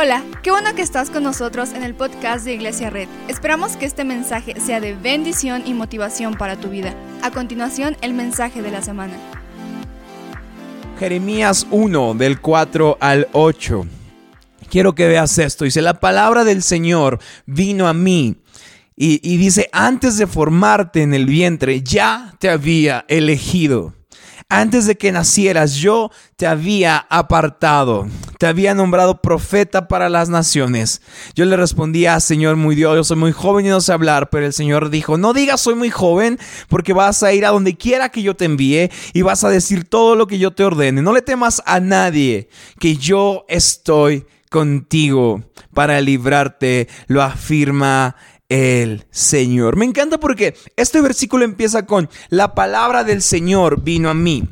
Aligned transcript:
Hola, 0.00 0.22
qué 0.44 0.52
bueno 0.52 0.76
que 0.76 0.82
estás 0.82 1.10
con 1.10 1.24
nosotros 1.24 1.72
en 1.72 1.82
el 1.82 1.92
podcast 1.92 2.44
de 2.44 2.54
Iglesia 2.54 2.88
Red. 2.88 3.08
Esperamos 3.26 3.76
que 3.76 3.84
este 3.84 4.04
mensaje 4.04 4.54
sea 4.60 4.78
de 4.78 4.94
bendición 4.94 5.64
y 5.66 5.74
motivación 5.74 6.34
para 6.34 6.54
tu 6.54 6.68
vida. 6.68 6.94
A 7.20 7.32
continuación, 7.32 7.96
el 8.00 8.14
mensaje 8.14 8.62
de 8.62 8.70
la 8.70 8.80
semana. 8.80 9.14
Jeremías 11.00 11.66
1 11.72 12.14
del 12.14 12.40
4 12.40 12.98
al 13.00 13.26
8. 13.32 13.86
Quiero 14.70 14.94
que 14.94 15.08
veas 15.08 15.36
esto. 15.36 15.64
Dice, 15.64 15.82
la 15.82 15.98
palabra 15.98 16.44
del 16.44 16.62
Señor 16.62 17.18
vino 17.44 17.88
a 17.88 17.92
mí. 17.92 18.36
Y, 18.94 19.18
y 19.28 19.36
dice, 19.36 19.68
antes 19.72 20.16
de 20.16 20.28
formarte 20.28 21.02
en 21.02 21.12
el 21.12 21.26
vientre, 21.26 21.82
ya 21.82 22.36
te 22.38 22.48
había 22.48 23.04
elegido 23.08 23.97
antes 24.48 24.86
de 24.86 24.96
que 24.96 25.12
nacieras 25.12 25.74
yo 25.74 26.10
te 26.36 26.46
había 26.46 26.96
apartado, 27.10 28.08
te 28.38 28.46
había 28.46 28.74
nombrado 28.74 29.20
profeta 29.20 29.88
para 29.88 30.08
las 30.08 30.30
naciones. 30.30 31.02
Yo 31.34 31.44
le 31.44 31.56
respondía, 31.56 32.18
Señor 32.20 32.56
muy 32.56 32.74
Dios, 32.74 32.96
yo 32.96 33.04
soy 33.04 33.18
muy 33.18 33.32
joven 33.32 33.66
y 33.66 33.68
no 33.68 33.80
sé 33.80 33.92
hablar, 33.92 34.30
pero 34.30 34.46
el 34.46 34.54
Señor 34.54 34.88
dijo, 34.88 35.18
no 35.18 35.34
digas 35.34 35.60
soy 35.60 35.74
muy 35.74 35.90
joven, 35.90 36.38
porque 36.68 36.94
vas 36.94 37.22
a 37.22 37.32
ir 37.32 37.44
a 37.44 37.50
donde 37.50 37.76
quiera 37.76 38.08
que 38.08 38.22
yo 38.22 38.36
te 38.36 38.46
envíe 38.46 38.90
y 39.12 39.22
vas 39.22 39.44
a 39.44 39.50
decir 39.50 39.84
todo 39.84 40.14
lo 40.16 40.26
que 40.26 40.38
yo 40.38 40.52
te 40.52 40.64
ordene. 40.64 41.02
No 41.02 41.12
le 41.12 41.20
temas 41.20 41.62
a 41.66 41.80
nadie, 41.80 42.48
que 42.78 42.96
yo 42.96 43.44
estoy 43.48 44.24
contigo 44.50 45.42
para 45.74 46.00
librarte, 46.00 46.88
lo 47.06 47.22
afirma 47.22 48.16
el 48.48 49.04
Señor. 49.10 49.76
Me 49.76 49.84
encanta 49.84 50.18
porque 50.18 50.54
este 50.76 51.00
versículo 51.00 51.44
empieza 51.44 51.86
con 51.86 52.08
la 52.28 52.54
palabra 52.54 53.04
del 53.04 53.22
Señor 53.22 53.82
vino 53.82 54.08
a 54.08 54.14
mí. 54.14 54.44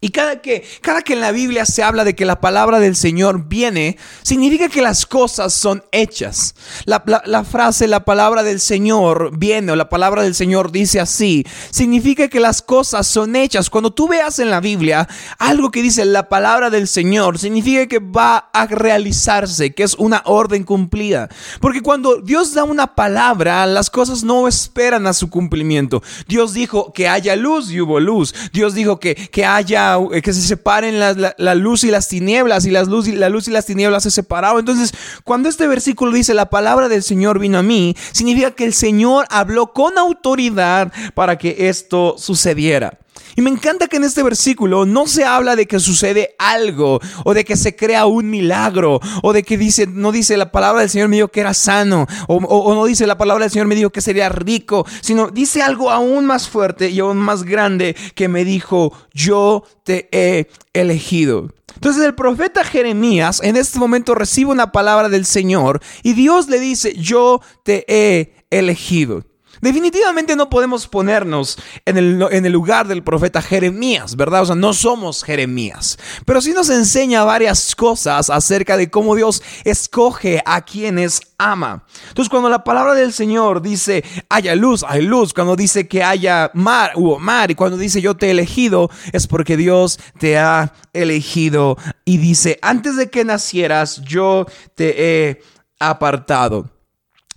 Y 0.00 0.10
cada 0.10 0.40
que, 0.40 0.64
cada 0.80 1.02
que 1.02 1.14
en 1.14 1.20
la 1.20 1.32
Biblia 1.32 1.66
se 1.66 1.82
habla 1.82 2.04
de 2.04 2.14
que 2.14 2.24
la 2.24 2.40
palabra 2.40 2.78
del 2.78 2.94
Señor 2.94 3.48
viene, 3.48 3.98
significa 4.22 4.68
que 4.68 4.80
las 4.80 5.06
cosas 5.06 5.52
son 5.52 5.82
hechas. 5.90 6.54
La, 6.84 7.02
la, 7.24 7.42
frase, 7.42 7.88
la 7.88 8.04
palabra 8.04 8.44
del 8.44 8.60
Señor 8.60 9.36
viene 9.36 9.72
o 9.72 9.76
la 9.76 9.88
palabra 9.88 10.22
del 10.22 10.36
Señor 10.36 10.70
dice 10.70 11.00
así, 11.00 11.44
significa 11.70 12.28
que 12.28 12.38
las 12.38 12.62
cosas 12.62 13.08
son 13.08 13.34
hechas. 13.34 13.70
Cuando 13.70 13.92
tú 13.92 14.06
veas 14.06 14.38
en 14.38 14.50
la 14.50 14.60
Biblia 14.60 15.08
algo 15.36 15.72
que 15.72 15.82
dice 15.82 16.04
la 16.04 16.28
palabra 16.28 16.70
del 16.70 16.86
Señor, 16.86 17.36
significa 17.36 17.88
que 17.88 17.98
va 17.98 18.50
a 18.52 18.66
realizarse, 18.66 19.74
que 19.74 19.82
es 19.82 19.96
una 19.96 20.22
orden 20.26 20.62
cumplida. 20.62 21.28
Porque 21.60 21.82
cuando 21.82 22.20
Dios 22.20 22.54
da 22.54 22.62
una 22.62 22.94
palabra, 22.94 23.66
las 23.66 23.90
cosas 23.90 24.22
no 24.22 24.46
esperan 24.46 25.08
a 25.08 25.12
su 25.12 25.28
cumplimiento. 25.28 26.04
Dios 26.28 26.54
dijo 26.54 26.92
que 26.92 27.08
haya 27.08 27.34
luz 27.34 27.68
y 27.72 27.80
hubo 27.80 27.98
luz. 27.98 28.32
Dios 28.52 28.74
dijo 28.74 29.00
que, 29.00 29.16
que 29.16 29.44
haya 29.44 29.87
eh, 29.96 30.22
que 30.22 30.32
se 30.32 30.42
separen 30.42 30.98
la, 30.98 31.54
luz 31.54 31.84
y 31.84 31.90
las 31.90 32.08
tinieblas 32.08 32.66
y, 32.66 32.70
las 32.70 32.88
luz 32.88 33.08
y 33.08 33.12
la 33.12 33.28
luz 33.28 33.48
y 33.48 33.50
las 33.50 33.66
tinieblas 33.66 34.02
se 34.02 34.10
separaron. 34.10 34.60
Entonces, 34.60 34.92
cuando 35.24 35.48
este 35.48 35.66
versículo 35.66 36.12
dice 36.12 36.34
la 36.34 36.50
palabra 36.50 36.88
del 36.88 37.02
Señor 37.02 37.38
vino 37.38 37.58
a 37.58 37.62
mí, 37.62 37.96
significa 38.12 38.50
que 38.50 38.64
el 38.64 38.74
Señor 38.74 39.26
habló 39.30 39.72
con 39.72 39.98
autoridad 39.98 40.92
para 41.14 41.38
que 41.38 41.68
esto 41.68 42.16
sucediera. 42.18 42.98
Y 43.36 43.42
me 43.42 43.50
encanta 43.50 43.86
que 43.86 43.96
en 43.96 44.04
este 44.04 44.22
versículo 44.22 44.86
no 44.86 45.06
se 45.06 45.24
habla 45.24 45.56
de 45.56 45.66
que 45.66 45.78
sucede 45.80 46.34
algo 46.38 47.00
o 47.24 47.34
de 47.34 47.44
que 47.44 47.56
se 47.56 47.76
crea 47.76 48.06
un 48.06 48.30
milagro 48.30 49.00
o 49.22 49.32
de 49.32 49.42
que 49.42 49.56
dice, 49.56 49.86
no 49.86 50.12
dice 50.12 50.36
la 50.36 50.50
palabra 50.50 50.80
del 50.80 50.90
Señor 50.90 51.08
me 51.08 51.16
dijo 51.16 51.28
que 51.28 51.40
era 51.40 51.54
sano 51.54 52.06
o, 52.26 52.74
no 52.74 52.84
dice 52.84 53.06
la 53.06 53.18
palabra 53.18 53.44
del 53.44 53.52
Señor 53.52 53.66
me 53.66 53.74
dijo 53.74 53.90
que 53.90 54.00
sería 54.00 54.28
rico, 54.28 54.86
sino 55.00 55.28
dice 55.28 55.62
algo 55.62 55.90
aún 55.90 56.26
más 56.26 56.48
fuerte 56.48 56.90
y 56.90 57.00
aún 57.00 57.18
más 57.18 57.42
grande 57.42 57.96
que 58.14 58.28
me 58.28 58.44
dijo, 58.44 58.92
yo 59.12 59.64
te 59.84 60.08
he 60.12 60.48
elegido. 60.72 61.48
Entonces 61.74 62.04
el 62.04 62.14
profeta 62.14 62.64
Jeremías 62.64 63.40
en 63.42 63.56
este 63.56 63.78
momento 63.78 64.14
recibe 64.14 64.50
una 64.50 64.72
palabra 64.72 65.08
del 65.08 65.26
Señor 65.26 65.80
y 66.02 66.14
Dios 66.14 66.48
le 66.48 66.58
dice, 66.58 66.94
yo 66.96 67.40
te 67.62 67.84
he 67.88 68.34
elegido. 68.50 69.24
Definitivamente 69.60 70.36
no 70.36 70.48
podemos 70.48 70.86
ponernos 70.86 71.58
en 71.84 71.96
el, 71.96 72.52
lugar 72.52 72.86
del 72.86 73.02
profeta 73.02 73.42
Jeremías, 73.42 74.16
¿verdad? 74.16 74.42
O 74.42 74.46
sea, 74.46 74.54
no 74.54 74.72
somos 74.72 75.24
Jeremías. 75.24 75.98
Pero 76.24 76.40
sí 76.40 76.52
nos 76.52 76.70
enseña 76.70 77.24
varias 77.24 77.74
cosas 77.74 78.30
acerca 78.30 78.76
de 78.76 78.90
cómo 78.90 79.14
Dios 79.14 79.42
escoge 79.64 80.42
a 80.44 80.62
quienes 80.62 81.20
ama. 81.38 81.84
Entonces, 82.08 82.30
cuando 82.30 82.48
la 82.48 82.64
palabra 82.64 82.94
del 82.94 83.12
Señor 83.12 83.62
dice 83.62 84.04
haya 84.28 84.54
luz, 84.54 84.84
hay 84.86 85.02
luz. 85.02 85.32
Cuando 85.32 85.56
dice 85.56 85.88
que 85.88 86.02
haya 86.02 86.50
mar, 86.54 86.92
hubo 86.94 87.18
mar. 87.18 87.50
Y 87.50 87.54
cuando 87.54 87.76
dice 87.76 88.00
yo 88.00 88.16
te 88.16 88.26
he 88.26 88.30
elegido, 88.30 88.90
es 89.12 89.26
porque 89.26 89.56
Dios 89.56 89.98
te 90.18 90.38
ha 90.38 90.72
elegido. 90.92 91.76
Y 92.04 92.18
dice, 92.18 92.58
antes 92.62 92.96
de 92.96 93.10
que 93.10 93.24
nacieras, 93.24 94.02
yo 94.02 94.46
te 94.74 95.28
he 95.28 95.42
apartado. 95.78 96.70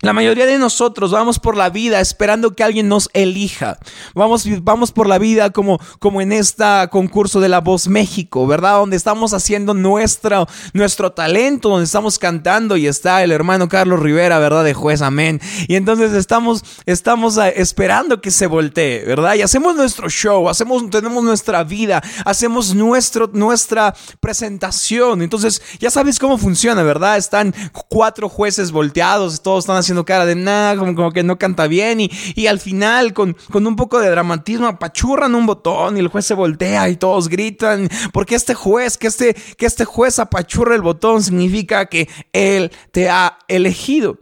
La 0.02 0.14
mayoría 0.14 0.48
de 0.48 0.58
nosotros 0.58 1.12
vamos 1.12 1.38
por 1.38 1.56
la 1.56 1.70
vida 1.70 2.00
esperando 2.00 2.56
que 2.56 2.64
alguien 2.64 2.88
nos 2.88 3.08
elija. 3.14 3.78
Vamos, 4.16 4.46
vamos 4.64 4.92
por 4.92 5.06
la 5.06 5.20
vida 5.20 5.52
como, 5.52 5.80
como 6.00 6.22
en 6.22 6.32
este 6.32 6.66
concurso 6.90 7.40
de 7.40 7.50
La 7.50 7.62
Voz 7.62 7.88
México, 7.88 8.48
¿verdad? 8.48 8.80
Donde 8.80 8.98
estamos 8.98 9.32
haciendo 9.34 9.76
nuestro, 9.76 10.48
nuestro 10.74 11.12
talento, 11.12 11.70
donde 11.70 11.86
estamos 11.86 12.18
cantando 12.18 12.78
y 12.78 12.88
está 12.88 13.22
el 13.22 13.32
hermano 13.32 13.70
Carlos 13.70 14.00
Rivera, 14.00 14.40
¿verdad? 14.40 14.64
De 14.64 14.74
juez, 14.74 15.04
amén. 15.04 15.40
Y 15.68 15.76
entonces 15.76 16.14
estamos, 16.14 16.64
estamos 16.88 17.38
ah, 17.38 17.50
esperando 17.50 18.22
que 18.22 18.32
se 18.32 18.48
voltee, 18.48 19.06
¿verdad? 19.06 19.36
Y 19.36 19.44
hacemos 19.44 19.76
nuestro 19.76 20.10
show, 20.10 20.50
hacemos, 20.50 20.90
tenemos 20.90 21.24
nuestra 21.24 21.64
vida, 21.64 22.02
hacemos 22.26 22.74
nuestro, 22.74 23.30
nuestra 23.34 23.94
presentación. 24.20 25.22
Entonces 25.22 25.62
ya 25.80 25.92
sabes 25.92 26.18
cómo 26.18 26.40
funciona, 26.40 26.82
¿verdad? 26.82 27.18
Están 27.18 27.54
cuatro 27.88 28.28
jueces 28.30 28.72
volteados, 28.72 29.44
todos 29.44 29.66
están 29.66 29.78
haciendo 29.78 29.91
cara 30.06 30.26
de 30.26 30.36
nada, 30.36 30.78
como, 30.78 31.12
que 31.12 31.24
no 31.24 31.38
canta 31.38 31.68
bien 31.68 32.00
y, 32.02 32.12
y 32.36 32.48
al 32.48 32.60
final 32.60 33.14
con, 33.14 33.36
con, 33.52 33.68
un 33.68 33.76
poco 33.76 34.00
de 34.00 34.10
dramatismo 34.10 34.68
apachurran 34.68 35.36
un 35.36 35.46
botón 35.46 35.98
y 35.98 36.00
el 36.00 36.08
juez 36.08 36.26
se 36.26 36.34
voltea 36.34 36.90
y 36.90 36.96
todos 36.96 37.30
gritan, 37.30 37.90
porque 38.14 38.36
este 38.36 38.54
juez, 38.54 38.98
que 38.98 39.08
este, 39.08 39.34
que 39.34 39.66
este 39.66 39.86
juez 39.86 40.20
apachurra 40.20 40.76
el 40.76 40.82
botón 40.82 41.24
significa 41.24 41.86
que 41.86 42.10
él 42.34 42.72
te 42.92 43.10
ha 43.10 43.38
elegido. 43.48 44.18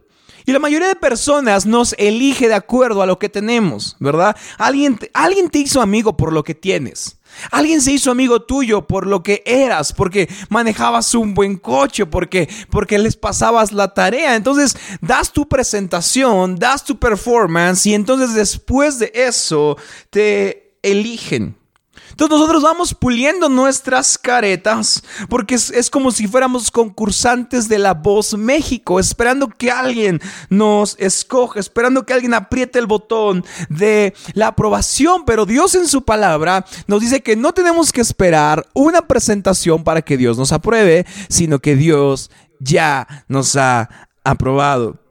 Y 0.46 0.52
la 0.52 0.58
mayoría 0.58 0.88
de 0.88 0.96
personas 0.96 1.66
nos 1.66 1.94
elige 1.98 2.48
de 2.48 2.54
acuerdo 2.54 3.02
a 3.02 3.06
lo 3.06 3.18
que 3.18 3.28
tenemos, 3.28 3.96
¿verdad? 4.00 4.36
Alguien, 4.58 4.98
alguien 5.12 5.50
te 5.50 5.58
hizo 5.58 5.80
amigo 5.80 6.16
por 6.16 6.32
lo 6.32 6.42
que 6.42 6.54
tienes. 6.54 7.19
Alguien 7.50 7.80
se 7.80 7.92
hizo 7.92 8.10
amigo 8.10 8.42
tuyo 8.42 8.86
por 8.86 9.06
lo 9.06 9.22
que 9.22 9.42
eras, 9.46 9.92
porque 9.92 10.28
manejabas 10.48 11.14
un 11.14 11.34
buen 11.34 11.56
coche, 11.56 12.06
porque, 12.06 12.48
porque 12.70 12.98
les 12.98 13.16
pasabas 13.16 13.72
la 13.72 13.94
tarea. 13.94 14.36
Entonces 14.36 14.76
das 15.00 15.32
tu 15.32 15.48
presentación, 15.48 16.56
das 16.56 16.84
tu 16.84 16.98
performance 16.98 17.86
y 17.86 17.94
entonces 17.94 18.34
después 18.34 18.98
de 18.98 19.12
eso 19.14 19.76
te 20.10 20.74
eligen. 20.82 21.59
Entonces 22.10 22.38
nosotros 22.38 22.62
vamos 22.62 22.94
puliendo 22.94 23.48
nuestras 23.48 24.18
caretas 24.18 25.02
porque 25.28 25.54
es, 25.54 25.90
como 25.90 26.10
si 26.10 26.26
fuéramos 26.26 26.70
concursantes 26.70 27.68
de 27.68 27.78
la 27.78 27.94
voz 27.94 28.36
México, 28.36 29.00
esperando 29.00 29.48
que 29.48 29.70
alguien 29.70 30.20
nos 30.48 30.96
escoja, 30.98 31.60
esperando 31.60 32.04
que 32.04 32.12
alguien 32.12 32.34
apriete 32.34 32.78
el 32.78 32.86
botón 32.86 33.44
de 33.68 34.14
la 34.34 34.48
aprobación. 34.48 35.24
Pero 35.24 35.46
Dios 35.46 35.74
en 35.74 35.88
su 35.88 36.02
palabra 36.02 36.64
nos 36.86 37.00
dice 37.00 37.22
que 37.22 37.36
no 37.36 37.52
tenemos 37.52 37.92
que 37.92 38.00
esperar 38.00 38.66
una 38.74 39.02
presentación 39.02 39.84
para 39.84 40.02
que 40.02 40.16
Dios 40.16 40.38
nos 40.38 40.52
apruebe, 40.52 41.06
sino 41.28 41.58
que 41.58 41.76
Dios 41.76 42.30
ya 42.58 43.24
nos 43.28 43.56
ha 43.56 44.08
aprobado. 44.24 45.09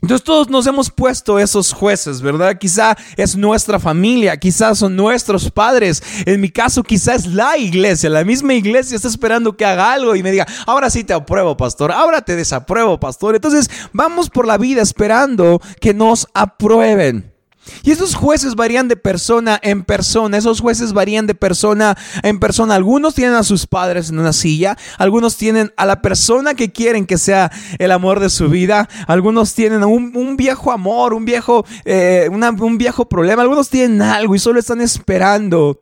Entonces 0.00 0.24
todos 0.24 0.48
nos 0.48 0.66
hemos 0.66 0.90
puesto 0.90 1.38
esos 1.40 1.72
jueces, 1.72 2.22
¿verdad? 2.22 2.56
Quizá 2.56 2.96
es 3.16 3.36
nuestra 3.36 3.80
familia, 3.80 4.36
quizás 4.36 4.78
son 4.78 4.94
nuestros 4.94 5.50
padres. 5.50 6.02
En 6.24 6.40
mi 6.40 6.50
caso, 6.50 6.84
quizás 6.84 7.26
es 7.26 7.26
la 7.26 7.58
iglesia. 7.58 8.08
La 8.08 8.24
misma 8.24 8.54
iglesia 8.54 8.94
está 8.94 9.08
esperando 9.08 9.56
que 9.56 9.64
haga 9.64 9.92
algo 9.92 10.14
y 10.14 10.22
me 10.22 10.30
diga, 10.30 10.46
ahora 10.66 10.88
sí 10.88 11.02
te 11.02 11.12
apruebo, 11.12 11.56
pastor, 11.56 11.90
ahora 11.90 12.20
te 12.22 12.36
desapruebo, 12.36 13.00
pastor. 13.00 13.34
Entonces 13.34 13.68
vamos 13.92 14.30
por 14.30 14.46
la 14.46 14.56
vida 14.56 14.82
esperando 14.82 15.60
que 15.80 15.94
nos 15.94 16.28
aprueben. 16.32 17.37
Y 17.82 17.90
esos 17.90 18.14
jueces 18.14 18.54
varían 18.54 18.88
de 18.88 18.96
persona 18.96 19.58
en 19.62 19.84
persona, 19.84 20.36
esos 20.36 20.60
jueces 20.60 20.92
varían 20.92 21.26
de 21.26 21.34
persona 21.34 21.96
en 22.22 22.40
persona. 22.40 22.74
Algunos 22.74 23.14
tienen 23.14 23.34
a 23.34 23.42
sus 23.42 23.66
padres 23.66 24.10
en 24.10 24.18
una 24.18 24.32
silla, 24.32 24.76
algunos 24.98 25.36
tienen 25.36 25.72
a 25.76 25.86
la 25.86 26.02
persona 26.02 26.54
que 26.54 26.72
quieren 26.72 27.06
que 27.06 27.18
sea 27.18 27.50
el 27.78 27.92
amor 27.92 28.20
de 28.20 28.30
su 28.30 28.48
vida, 28.48 28.88
algunos 29.06 29.54
tienen 29.54 29.84
un, 29.84 30.36
viejo 30.36 30.72
amor, 30.72 31.14
un 31.14 31.24
viejo, 31.24 31.64
eh, 31.84 32.28
un 32.30 32.78
viejo 32.78 33.08
problema, 33.08 33.42
algunos 33.42 33.68
tienen 33.68 34.02
algo 34.02 34.34
y 34.34 34.38
solo 34.38 34.60
están 34.60 34.80
esperando 34.80 35.80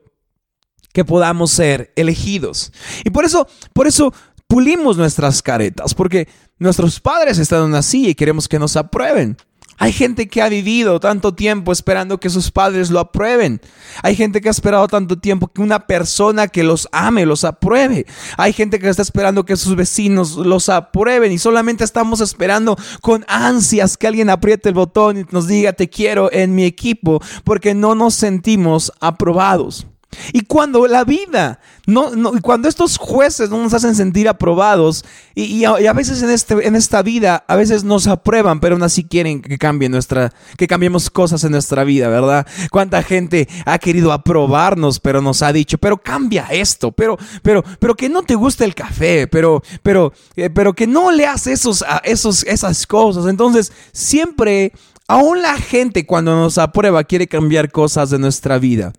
que 0.92 1.04
podamos 1.04 1.50
ser 1.50 1.92
elegidos. 1.94 2.72
Y 3.04 3.10
por 3.10 3.24
eso, 3.24 3.46
por 3.74 3.86
eso 3.86 4.14
pulimos 4.48 4.96
nuestras 4.96 5.42
caretas, 5.42 5.94
porque 5.94 6.28
nuestros 6.58 7.00
padres 7.00 7.38
están 7.38 7.60
en 7.60 7.66
una 7.66 7.82
silla 7.82 8.08
y 8.08 8.14
queremos 8.14 8.48
que 8.48 8.58
nos 8.58 8.76
aprueben. 8.76 9.36
Hay 9.78 9.92
gente 9.92 10.28
que 10.28 10.42
ha 10.42 10.48
vivido 10.48 11.00
tanto 11.00 11.34
tiempo 11.34 11.72
esperando 11.72 12.18
que 12.18 12.30
sus 12.30 12.50
padres 12.50 12.90
lo 12.90 12.98
aprueben. 12.98 13.60
Hay 14.02 14.16
gente 14.16 14.40
que 14.40 14.48
ha 14.48 14.50
esperado 14.50 14.88
tanto 14.88 15.18
tiempo 15.18 15.48
que 15.48 15.60
una 15.60 15.86
persona 15.86 16.48
que 16.48 16.64
los 16.64 16.88
ame 16.92 17.26
los 17.26 17.44
apruebe. 17.44 18.06
Hay 18.36 18.52
gente 18.52 18.78
que 18.78 18.88
está 18.88 19.02
esperando 19.02 19.44
que 19.44 19.56
sus 19.56 19.76
vecinos 19.76 20.36
los 20.36 20.68
aprueben 20.68 21.32
y 21.32 21.38
solamente 21.38 21.84
estamos 21.84 22.20
esperando 22.20 22.76
con 23.02 23.24
ansias 23.28 23.96
que 23.96 24.06
alguien 24.06 24.30
apriete 24.30 24.70
el 24.70 24.74
botón 24.74 25.18
y 25.18 25.24
nos 25.30 25.46
diga 25.46 25.72
te 25.72 25.90
quiero 25.90 26.32
en 26.32 26.54
mi 26.54 26.64
equipo 26.64 27.20
porque 27.44 27.74
no 27.74 27.94
nos 27.94 28.14
sentimos 28.14 28.92
aprobados. 29.00 29.86
Y 30.32 30.42
cuando 30.42 30.86
la 30.86 31.04
vida, 31.04 31.60
no, 31.86 32.10
cuando 32.42 32.68
estos 32.68 32.98
jueces 32.98 33.50
no 33.50 33.62
nos 33.62 33.74
hacen 33.74 33.94
sentir 33.94 34.28
aprobados, 34.28 35.04
y, 35.34 35.64
a, 35.64 35.92
veces 35.92 36.22
en, 36.22 36.30
este, 36.30 36.66
en 36.66 36.76
esta 36.76 37.02
vida, 37.02 37.44
a 37.46 37.56
veces 37.56 37.84
nos 37.84 38.06
aprueban, 38.06 38.60
pero 38.60 38.74
aún 38.74 38.82
así 38.82 39.04
quieren 39.04 39.42
que 39.42 39.58
cambie 39.58 39.88
nuestra, 39.88 40.32
que 40.56 40.66
cambiemos 40.66 41.10
cosas 41.10 41.44
en 41.44 41.52
nuestra 41.52 41.84
vida, 41.84 42.08
¿verdad? 42.08 42.46
Cuánta 42.70 43.02
gente 43.02 43.48
ha 43.64 43.78
querido 43.78 44.12
aprobarnos, 44.12 45.00
pero 45.00 45.20
nos 45.20 45.42
ha 45.42 45.52
dicho, 45.52 45.78
pero 45.78 45.98
cambia 45.98 46.46
esto, 46.50 46.92
pero, 46.92 47.18
pero, 47.42 47.62
pero 47.78 47.94
que 47.94 48.08
no 48.08 48.22
te 48.22 48.34
gusta 48.34 48.64
el 48.64 48.74
café, 48.74 49.26
pero, 49.26 49.62
pero, 49.82 50.12
eh, 50.36 50.50
pero 50.50 50.74
que 50.74 50.86
no 50.86 51.10
leas 51.10 51.46
esos, 51.46 51.84
esos, 52.04 52.44
esas 52.44 52.86
cosas. 52.86 53.26
Entonces, 53.26 53.72
siempre, 53.92 54.72
aún 55.08 55.42
la 55.42 55.56
gente 55.56 56.06
cuando 56.06 56.34
nos 56.34 56.58
aprueba 56.58 57.04
quiere 57.04 57.26
cambiar 57.26 57.70
cosas 57.70 58.10
de 58.10 58.18
nuestra 58.18 58.58
vida. 58.58 58.92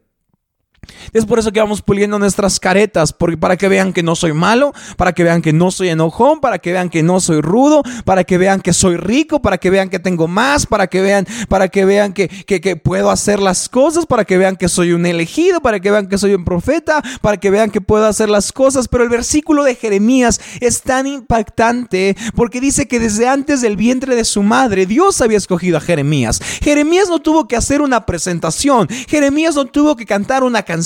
Es 1.13 1.25
por 1.25 1.39
eso 1.39 1.51
que 1.51 1.59
vamos 1.59 1.81
puliendo 1.81 2.19
nuestras 2.19 2.59
caretas, 2.59 3.13
porque 3.13 3.37
para 3.37 3.57
que 3.57 3.67
vean 3.67 3.93
que 3.93 4.03
no 4.03 4.15
soy 4.15 4.33
malo, 4.33 4.73
para 4.97 5.13
que 5.13 5.23
vean 5.23 5.41
que 5.41 5.53
no 5.53 5.71
soy 5.71 5.89
enojón, 5.89 6.39
para 6.39 6.59
que 6.59 6.71
vean 6.71 6.89
que 6.89 7.03
no 7.03 7.19
soy 7.19 7.41
rudo, 7.41 7.83
para 8.05 8.23
que 8.23 8.37
vean 8.37 8.61
que 8.61 8.73
soy 8.73 8.97
rico, 8.97 9.41
para 9.41 9.57
que 9.57 9.69
vean 9.69 9.89
que 9.89 9.99
tengo 9.99 10.27
más, 10.27 10.65
para 10.65 10.87
que 10.87 11.01
vean, 11.01 11.27
para 11.49 11.69
que 11.69 11.85
vean 11.85 12.13
que, 12.13 12.27
que, 12.27 12.75
puedo 12.75 13.09
hacer 13.09 13.39
las 13.39 13.69
cosas, 13.69 14.05
para 14.05 14.25
que 14.25 14.37
vean 14.37 14.55
que 14.55 14.69
soy 14.69 14.91
un 14.91 15.05
elegido, 15.05 15.61
para 15.61 15.79
que 15.79 15.91
vean 15.91 16.07
que 16.07 16.17
soy 16.17 16.33
un 16.33 16.45
profeta, 16.45 17.01
para 17.21 17.37
que 17.37 17.49
vean 17.49 17.69
que 17.69 17.81
puedo 17.81 18.05
hacer 18.05 18.29
las 18.29 18.51
cosas. 18.51 18.87
Pero 18.87 19.03
el 19.03 19.09
versículo 19.09 19.63
de 19.63 19.75
Jeremías 19.75 20.39
es 20.59 20.81
tan 20.81 21.07
impactante 21.07 22.15
porque 22.35 22.61
dice 22.61 22.87
que 22.87 22.99
desde 22.99 23.27
antes 23.27 23.61
del 23.61 23.77
vientre 23.77 24.15
de 24.15 24.25
su 24.25 24.43
madre 24.43 24.85
Dios 24.85 25.21
había 25.21 25.37
escogido 25.37 25.77
a 25.77 25.81
Jeremías. 25.81 26.41
Jeremías 26.61 27.09
no 27.09 27.19
tuvo 27.19 27.47
que 27.47 27.55
hacer 27.55 27.81
una 27.81 28.05
presentación, 28.05 28.87
Jeremías 29.07 29.55
no 29.55 29.65
tuvo 29.65 29.95
que 29.95 30.05
cantar 30.05 30.43
una 30.43 30.63
canción 30.63 30.76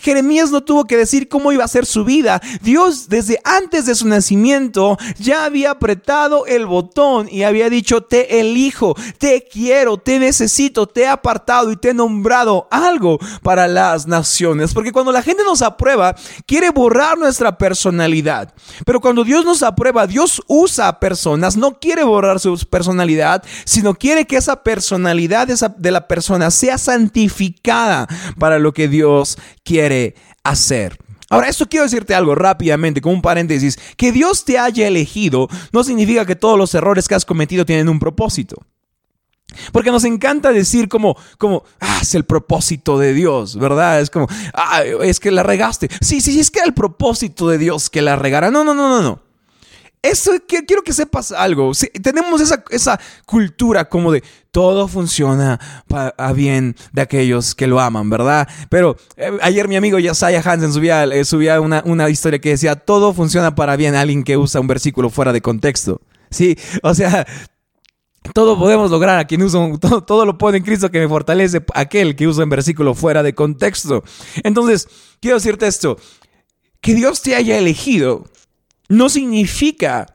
Jeremías 0.00 0.50
no 0.50 0.62
tuvo 0.62 0.84
que 0.84 0.96
decir 0.96 1.28
cómo 1.28 1.52
iba 1.52 1.64
a 1.64 1.68
ser 1.68 1.86
su 1.86 2.04
vida. 2.04 2.40
Dios 2.62 3.08
desde 3.08 3.40
antes 3.44 3.86
de 3.86 3.94
su 3.94 4.06
nacimiento 4.06 4.98
ya 5.18 5.44
había 5.44 5.72
apretado 5.72 6.46
el 6.46 6.66
botón 6.66 7.28
y 7.30 7.42
había 7.42 7.70
dicho, 7.70 8.02
te 8.02 8.40
elijo, 8.40 8.94
te 9.18 9.46
quiero, 9.50 9.98
te 9.98 10.18
necesito, 10.18 10.86
te 10.86 11.02
he 11.02 11.08
apartado 11.08 11.72
y 11.72 11.76
te 11.76 11.90
he 11.90 11.94
nombrado 11.94 12.68
algo 12.70 13.18
para 13.42 13.68
las 13.68 14.06
naciones. 14.06 14.74
Porque 14.74 14.92
cuando 14.92 15.12
la 15.12 15.22
gente 15.22 15.44
nos 15.44 15.62
aprueba, 15.62 16.14
quiere 16.46 16.70
borrar 16.70 17.18
nuestra 17.18 17.56
personalidad. 17.58 18.52
Pero 18.84 19.00
cuando 19.00 19.24
Dios 19.24 19.44
nos 19.44 19.62
aprueba, 19.62 20.06
Dios 20.06 20.42
usa 20.46 20.98
personas, 21.00 21.56
no 21.56 21.78
quiere 21.78 22.04
borrar 22.04 22.40
su 22.40 22.56
personalidad, 22.68 23.42
sino 23.64 23.94
quiere 23.94 24.26
que 24.26 24.36
esa 24.36 24.62
personalidad 24.62 25.48
de 25.48 25.90
la 25.90 26.08
persona 26.08 26.50
sea 26.50 26.78
santificada 26.78 28.08
para 28.38 28.58
lo 28.58 28.72
que 28.72 28.88
Dios 28.88 29.19
quiere 29.64 30.14
hacer. 30.42 30.98
Ahora, 31.30 31.48
esto 31.48 31.68
quiero 31.68 31.84
decirte 31.84 32.14
algo 32.14 32.34
rápidamente, 32.34 33.00
como 33.00 33.14
un 33.14 33.22
paréntesis. 33.22 33.78
Que 33.96 34.10
Dios 34.10 34.44
te 34.44 34.58
haya 34.58 34.88
elegido 34.88 35.48
no 35.72 35.84
significa 35.84 36.26
que 36.26 36.34
todos 36.34 36.58
los 36.58 36.74
errores 36.74 37.06
que 37.06 37.14
has 37.14 37.24
cometido 37.24 37.64
tienen 37.64 37.88
un 37.88 38.00
propósito. 38.00 38.56
Porque 39.72 39.90
nos 39.90 40.04
encanta 40.04 40.52
decir 40.52 40.88
como, 40.88 41.16
como, 41.38 41.64
ah, 41.80 42.00
es 42.02 42.14
el 42.14 42.24
propósito 42.24 42.98
de 42.98 43.14
Dios, 43.14 43.56
¿verdad? 43.56 44.00
Es 44.00 44.10
como, 44.10 44.26
ah, 44.54 44.82
es 45.02 45.20
que 45.20 45.30
la 45.30 45.42
regaste. 45.42 45.88
Sí, 46.00 46.20
sí, 46.20 46.38
es 46.38 46.50
que 46.50 46.60
era 46.60 46.66
el 46.66 46.74
propósito 46.74 47.48
de 47.48 47.58
Dios 47.58 47.90
que 47.90 48.02
la 48.02 48.16
regara. 48.16 48.50
No, 48.50 48.64
no, 48.64 48.74
no, 48.74 48.88
no, 48.88 49.02
no. 49.02 49.29
Eso 50.02 50.32
quiero 50.46 50.82
que 50.82 50.94
sepas 50.94 51.30
algo. 51.30 51.72
tenemos 52.02 52.40
esa, 52.40 52.64
esa 52.70 52.98
cultura 53.26 53.86
como 53.86 54.10
de 54.12 54.22
todo 54.50 54.88
funciona 54.88 55.60
a 56.16 56.32
bien 56.32 56.74
de 56.92 57.02
aquellos 57.02 57.54
que 57.54 57.66
lo 57.66 57.80
aman, 57.80 58.08
¿verdad? 58.08 58.48
Pero 58.70 58.96
eh, 59.16 59.30
ayer 59.42 59.68
mi 59.68 59.76
amigo 59.76 59.98
Yasaya 59.98 60.40
Hansen 60.42 60.72
subía, 60.72 61.04
eh, 61.04 61.24
subía 61.26 61.60
una, 61.60 61.82
una, 61.84 62.08
historia 62.08 62.38
que 62.40 62.48
decía 62.48 62.76
todo 62.76 63.12
funciona 63.12 63.54
para 63.54 63.76
bien 63.76 63.94
a 63.94 64.00
alguien 64.00 64.24
que 64.24 64.38
usa 64.38 64.60
un 64.62 64.68
versículo 64.68 65.10
fuera 65.10 65.34
de 65.34 65.42
contexto. 65.42 66.00
Sí, 66.30 66.56
o 66.82 66.94
sea, 66.94 67.26
todo 68.32 68.58
podemos 68.58 68.90
lograr 68.90 69.18
a 69.18 69.26
quien 69.26 69.42
usa, 69.42 69.60
todo, 69.78 70.02
todo, 70.02 70.24
lo 70.24 70.38
puede 70.38 70.58
en 70.58 70.64
Cristo 70.64 70.90
que 70.90 71.00
me 71.00 71.08
fortalece 71.08 71.62
aquel 71.74 72.16
que 72.16 72.26
usa 72.26 72.44
un 72.44 72.50
versículo 72.50 72.94
fuera 72.94 73.22
de 73.22 73.34
contexto. 73.34 74.02
Entonces, 74.44 74.88
quiero 75.20 75.36
decirte 75.36 75.66
esto, 75.66 75.98
que 76.80 76.94
Dios 76.94 77.20
te 77.20 77.34
haya 77.34 77.58
elegido 77.58 78.24
no 78.90 79.08
significa 79.08 80.06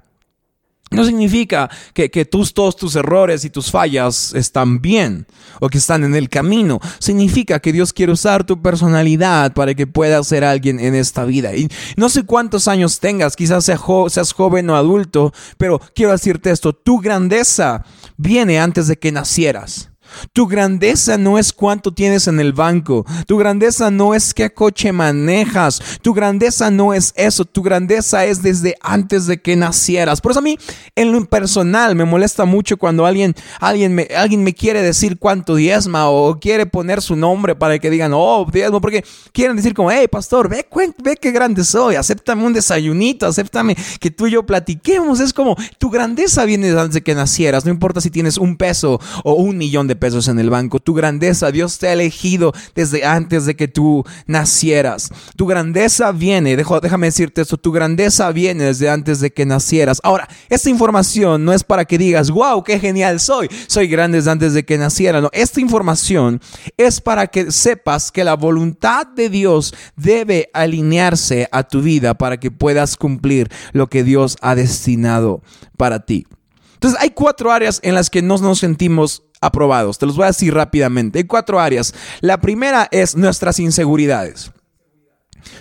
no 0.92 1.04
significa 1.04 1.69
que, 1.94 2.25
tus, 2.25 2.54
todos 2.54 2.75
tus 2.75 2.95
errores 2.95 3.44
y 3.44 3.50
tus 3.50 3.72
fallas 3.72 4.33
están 4.36 4.81
bien 4.81 5.25
o 5.60 5.68
que 5.68 5.80
están 5.80 6.04
en 6.04 6.16
el 6.16 6.30
camino. 6.30 6.80
Significa 7.00 7.60
que 7.60 7.74
Dios 7.74 7.92
quiere 7.92 8.12
usar 8.12 8.45
tu 8.45 8.62
personalidad 8.62 9.54
para 9.54 9.74
que 9.74 9.88
puedas 9.88 10.27
ser 10.27 10.44
alguien 10.44 10.80
en 10.80 10.94
esta 10.94 11.25
vida. 11.25 11.56
Y 11.56 11.69
no 11.98 12.07
sé 12.07 12.24
cuántos 12.24 12.68
años 12.68 13.00
tengas, 13.00 13.36
quizás 13.36 13.66
seas 13.66 14.33
joven 14.33 14.69
o 14.69 14.75
adulto, 14.75 15.33
pero 15.57 15.81
quiero 15.95 16.12
decirte 16.12 16.51
esto, 16.51 16.72
tu 16.72 17.00
grandeza 17.00 17.83
viene 18.16 18.60
antes 18.60 18.88
de 18.88 18.98
que 18.98 19.12
nacieras. 19.12 19.89
Tu 20.33 20.47
grandeza 20.47 21.17
no 21.17 21.38
es 21.38 21.53
cuánto 21.53 21.94
tienes 21.94 22.27
en 22.27 22.39
el 22.39 22.53
banco. 22.53 23.06
Tu 23.27 23.38
grandeza 23.38 23.91
no 23.91 24.13
es 24.13 24.33
qué 24.33 24.53
coche 24.53 24.91
manejas. 24.91 25.81
Tu 26.01 26.13
grandeza 26.13 26.71
no 26.71 26.94
es 26.94 27.13
eso. 27.15 27.45
Tu 27.45 27.62
grandeza 27.62 28.25
es 28.25 28.41
desde 28.41 28.75
antes 28.81 29.27
de 29.27 29.41
que 29.41 29.56
nacieras. 29.56 30.21
Por 30.21 30.31
eso 30.31 30.39
a 30.39 30.44
mí, 30.44 30.57
en 30.95 31.12
lo 31.12 31.25
personal, 31.25 31.95
me 31.95 32.06
molesta 32.06 32.45
mucho 32.45 32.77
cuando 32.77 33.06
alguien, 33.06 33.35
alguien, 33.59 33.94
me, 33.94 34.07
alguien 34.15 34.44
me 34.44 34.53
quiere 34.53 34.81
decir 34.81 35.17
cuánto 35.19 35.56
diezma 35.56 36.09
o 36.09 36.39
quiere 36.39 36.65
poner 36.65 37.01
su 37.01 37.15
nombre 37.15 37.56
para 37.56 37.79
que 37.79 37.89
digan, 37.89 38.12
oh, 38.13 38.47
diezmo, 38.51 38.81
porque 38.81 39.03
quieren 39.31 39.56
decir 39.56 39.73
como, 39.73 39.91
hey, 39.91 40.07
pastor, 40.09 40.50
ve, 40.50 40.65
ve 41.03 41.17
qué 41.17 41.31
grande 41.31 41.63
soy. 41.63 41.95
Acéptame 41.95 42.45
un 42.45 42.53
desayunito, 42.53 43.25
acéptame 43.25 43.75
que 44.00 44.12
tú 44.12 44.27
y 44.27 44.31
yo 44.31 44.45
platiquemos. 44.45 45.19
Es 45.19 45.33
como, 45.33 45.56
tu 45.77 45.89
grandeza 45.89 46.45
viene 46.45 46.67
desde 46.67 46.79
antes 46.79 46.94
de 46.95 47.03
que 47.03 47.15
nacieras. 47.15 47.65
No 47.65 47.71
importa 47.71 48.01
si 48.01 48.09
tienes 48.09 48.38
un 48.38 48.57
peso 48.57 49.00
o 49.23 49.33
un 49.33 49.57
millón 49.57 49.88
de 49.88 49.95
pesos 49.95 50.05
pesos 50.06 50.28
en 50.28 50.38
el 50.38 50.52
banco. 50.52 50.80
Tu 50.80 50.94
grandeza, 50.94 51.50
Dios 51.50 51.80
te 51.80 51.88
ha 51.88 51.94
elegido 51.94 52.54
desde 52.75 53.06
antes 53.06 53.48
de 53.48 53.56
que 53.56 53.68
tú 53.68 54.04
nacieras. 54.28 55.10
Tu 55.36 55.48
grandeza 55.48 56.12
viene, 56.12 56.56
déjame 56.56 57.07
decirte 57.07 57.42
esto, 57.42 57.57
tu 57.57 57.72
grandeza 57.72 58.31
viene 58.31 58.66
desde 58.66 58.88
antes 58.88 59.19
de 59.19 59.31
que 59.31 59.48
nacieras. 59.48 60.00
Ahora, 60.04 60.30
esta 60.48 60.69
información 60.69 61.44
no 61.44 61.54
es 61.54 61.63
para 61.63 61.86
que 61.86 61.98
digas, 61.98 62.29
wow, 62.29 62.63
qué 62.63 62.79
genial 62.79 63.20
soy, 63.20 63.50
soy 63.65 63.88
grande 63.88 64.20
desde 64.20 64.29
antes 64.29 64.53
de 64.53 64.63
que 64.63 64.77
naciera. 64.77 65.22
No, 65.22 65.32
esta 65.34 65.60
información 65.60 66.39
es 66.77 67.01
para 67.01 67.25
que 67.25 67.51
sepas 67.51 68.12
que 68.12 68.24
la 68.24 68.36
voluntad 68.36 69.08
de 69.08 69.29
Dios 69.29 69.74
debe 69.96 70.51
alinearse 70.53 71.50
a 71.51 71.63
tu 71.63 71.82
vida 71.82 72.13
para 72.13 72.39
que 72.39 72.51
puedas 72.51 72.96
cumplir 72.96 73.50
lo 73.74 73.89
que 73.89 74.03
Dios 74.03 74.38
ha 74.44 74.53
destinado 74.53 75.41
para 75.77 76.06
ti. 76.06 76.27
Entonces 76.75 77.00
hay 77.01 77.10
cuatro 77.10 77.51
áreas 77.51 77.79
en 77.84 77.96
las 77.96 78.10
que 78.10 78.22
no 78.22 78.38
nos 78.38 78.60
sentimos 78.60 79.24
aprobados. 79.41 79.98
Te 79.98 80.05
los 80.05 80.15
voy 80.15 80.25
a 80.25 80.27
decir 80.27 80.53
rápidamente. 80.53 81.20
Hay 81.20 81.25
cuatro 81.25 81.60
áreas. 81.60 81.94
La 82.22 82.39
primera 82.39 82.88
es 82.91 83.15
nuestras 83.15 83.60
inseguridades. 83.60 84.51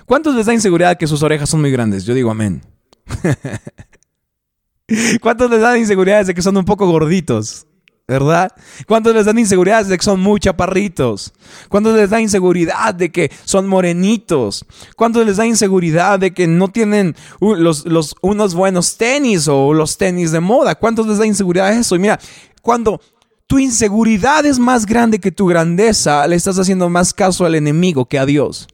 ¿Cuántos 0.07 0.35
les 0.35 0.47
da 0.47 0.55
inseguridad 0.55 0.97
que 0.97 1.07
sus 1.07 1.23
orejas 1.23 1.49
son 1.49 1.61
muy 1.61 1.71
grandes? 1.71 2.05
Yo 2.05 2.15
digo 2.15 2.31
amén. 2.31 2.63
¿Cuántos 5.21 5.51
les 5.51 5.61
dan 5.61 5.79
inseguridades 5.79 6.27
de 6.27 6.35
que 6.35 6.43
son 6.43 6.57
un 6.57 6.65
poco 6.65 6.87
gorditos? 6.87 7.67
¿Verdad? 8.07 8.53
¿Cuántos 8.87 9.15
les 9.15 9.25
dan 9.25 9.39
inseguridades 9.39 9.89
de 9.89 9.97
que 9.97 10.05
son 10.05 10.21
muy 10.21 10.39
chaparritos? 10.39 11.33
¿Cuántos 11.69 11.97
les 11.97 12.11
da 12.11 12.21
inseguridad 12.21 12.95
de 12.95 13.11
que 13.11 13.31
son 13.45 13.67
morenitos? 13.67 14.67
¿Cuántos 14.97 15.25
les 15.27 15.39
da 15.39 15.47
inseguridad 15.47 16.19
de 16.19 16.35
que 16.35 16.47
no 16.47 16.69
tienen 16.69 17.17
los, 17.41 18.15
unos 18.21 18.55
buenos 18.55 18.99
tenis 18.99 19.49
o 19.49 19.73
los 19.73 19.97
tenis 19.97 20.33
de 20.33 20.41
moda? 20.41 20.75
¿Cuántos 20.75 21.07
les 21.07 21.19
da 21.19 21.27
inseguridad 21.27 21.73
eso? 21.73 21.97
Y 21.97 22.01
mira, 22.01 22.21
cuando 22.61 23.01
tu 23.47 23.59
inseguridad 23.59 24.45
es 24.45 24.59
más 24.59 24.85
grande 24.85 25.19
que 25.19 25.33
tu 25.33 25.47
grandeza, 25.47 26.27
le 26.27 26.37
estás 26.37 26.59
haciendo 26.59 26.91
más 26.91 27.15
caso 27.15 27.47
al 27.47 27.55
enemigo 27.55 28.07
que 28.07 28.19
a 28.19 28.27
Dios. 28.27 28.69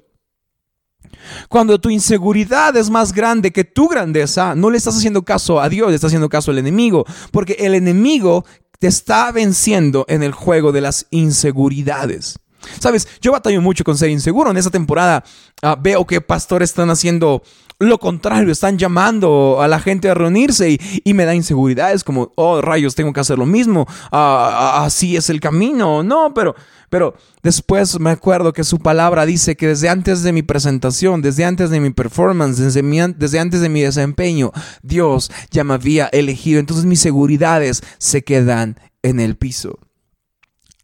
Cuando 1.49 1.80
tu 1.80 1.90
inseguridad 1.90 2.76
es 2.76 2.90
más 2.90 3.12
grande 3.12 3.52
que 3.52 3.62
tu 3.62 3.87
grandeza, 3.87 4.56
no 4.56 4.70
le 4.70 4.78
estás 4.78 4.96
haciendo 4.96 5.22
caso 5.22 5.60
a 5.60 5.68
Dios, 5.68 5.88
le 5.88 5.94
estás 5.94 6.08
haciendo 6.08 6.28
caso 6.28 6.50
al 6.50 6.58
enemigo, 6.58 7.04
porque 7.30 7.56
el 7.60 7.75
enemigo 7.75 8.44
te 8.80 8.87
está 8.88 9.30
venciendo 9.30 10.06
en 10.08 10.22
el 10.22 10.32
juego 10.32 10.72
de 10.72 10.80
las 10.80 11.06
inseguridades. 11.10 12.38
Sabes, 12.80 13.06
yo 13.20 13.30
batallo 13.32 13.60
mucho 13.60 13.84
con 13.84 13.96
ser 13.96 14.08
inseguro. 14.10 14.50
En 14.50 14.56
esta 14.56 14.70
temporada 14.70 15.22
ah, 15.62 15.76
veo 15.78 16.06
que 16.06 16.20
pastores 16.20 16.70
están 16.70 16.90
haciendo 16.90 17.42
lo 17.80 17.99
contrario, 17.99 18.52
están 18.52 18.76
llamando 18.76 19.60
a 19.60 19.66
la 19.66 19.80
gente 19.80 20.10
a 20.10 20.14
reunirse 20.14 20.78
y, 21.02 21.14
me 21.14 21.25
da 21.25 21.34
inseguridades 21.34 22.04
como, 22.04 22.30
oh 22.37 22.60
rayos, 22.60 22.94
tengo 22.94 23.12
que 23.12 23.20
hacer 23.20 23.38
lo 23.38 23.46
mismo, 23.46 23.87
ah, 24.12 24.76
ah, 24.80 24.84
así 24.84 25.16
es 25.16 25.30
el 25.30 25.40
camino. 25.40 26.02
No, 26.02 26.34
pero, 26.34 26.54
pero 26.90 27.14
después 27.42 27.99
me 27.99 28.10
acuerdo 28.10 28.52
que 28.52 28.64
su 28.64 28.78
palabra 28.78 29.25
dice 29.25 29.56
que 29.56 29.68
desde 29.68 29.88
antes 29.88 30.22
de 30.22 30.32
mi 30.32 30.42
presentación, 30.42 31.22
desde 31.22 31.46
antes 31.46 31.70
de 31.70 31.80
mi 31.80 31.88
performance, 31.88 32.58
desde, 32.58 32.82
desde 33.16 33.38
antes 33.40 33.62
de 33.62 33.70
mi 33.70 33.80
desempeño, 33.80 34.52
Dios 34.82 35.32
ya 35.50 35.64
me 35.64 35.72
había 35.72 36.06
elegido. 36.08 36.60
Entonces 36.60 36.84
mis 36.84 37.00
seguridades 37.00 37.82
se 37.96 38.22
quedan 38.22 38.78
en 39.02 39.20
el 39.20 39.37
piso. 39.37 39.78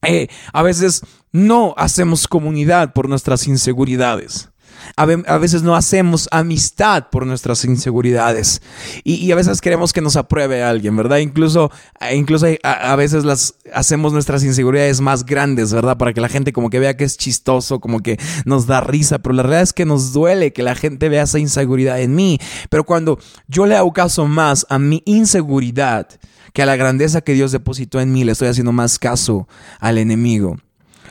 Eh, 0.02 0.28
a 0.52 0.62
veces 0.62 1.02
no 1.30 1.74
hacemos 1.76 2.26
comunidad 2.26 2.94
por 2.94 3.08
nuestras 3.08 3.46
inseguridades. 3.46 4.48
A, 4.96 5.04
veces 5.04 5.62
no 5.62 5.76
hacemos 5.76 6.28
amistad 6.30 7.08
por 7.10 7.26
nuestras 7.26 7.64
inseguridades. 7.64 8.62
Y, 9.04 9.30
a 9.30 9.36
veces 9.36 9.60
queremos 9.60 9.92
que 9.92 10.00
nos 10.00 10.16
apruebe 10.16 10.62
alguien, 10.62 10.96
¿verdad? 10.96 11.18
Incluso, 11.18 11.70
incluso 12.12 12.46
a, 12.62 12.96
veces 12.96 13.24
las 13.24 13.54
hacemos 13.72 14.12
nuestras 14.12 14.44
inseguridades 14.44 15.00
más 15.00 15.24
grandes, 15.24 15.72
¿verdad? 15.72 15.96
Para 15.96 16.12
que 16.12 16.20
la 16.20 16.28
gente 16.28 16.52
como 16.52 16.70
que 16.70 16.78
vea 16.78 16.96
que 16.96 17.04
es 17.04 17.16
chistoso, 17.16 17.80
como 17.80 18.00
que 18.00 18.18
nos 18.44 18.66
da 18.66 18.80
risa. 18.80 19.18
Pero 19.18 19.34
la 19.34 19.42
realidad 19.42 19.62
es 19.62 19.72
que 19.72 19.84
nos 19.84 20.12
duele 20.12 20.52
que 20.52 20.62
la 20.62 20.74
gente 20.74 21.08
vea 21.08 21.24
esa 21.24 21.38
inseguridad 21.38 22.00
en 22.00 22.14
mí. 22.14 22.38
Pero 22.70 22.84
cuando 22.84 23.18
yo 23.48 23.66
le 23.66 23.76
hago 23.76 23.92
caso 23.92 24.26
más 24.26 24.66
a 24.68 24.78
mi 24.78 25.02
inseguridad 25.04 26.08
que 26.52 26.62
a 26.62 26.66
la 26.66 26.76
grandeza 26.76 27.20
que 27.20 27.34
Dios 27.34 27.52
depositó 27.52 28.00
en 28.00 28.12
mí, 28.12 28.24
le 28.24 28.32
estoy 28.32 28.48
haciendo 28.48 28.72
más 28.72 28.98
caso 28.98 29.46
al 29.78 29.98
enemigo. 29.98 30.56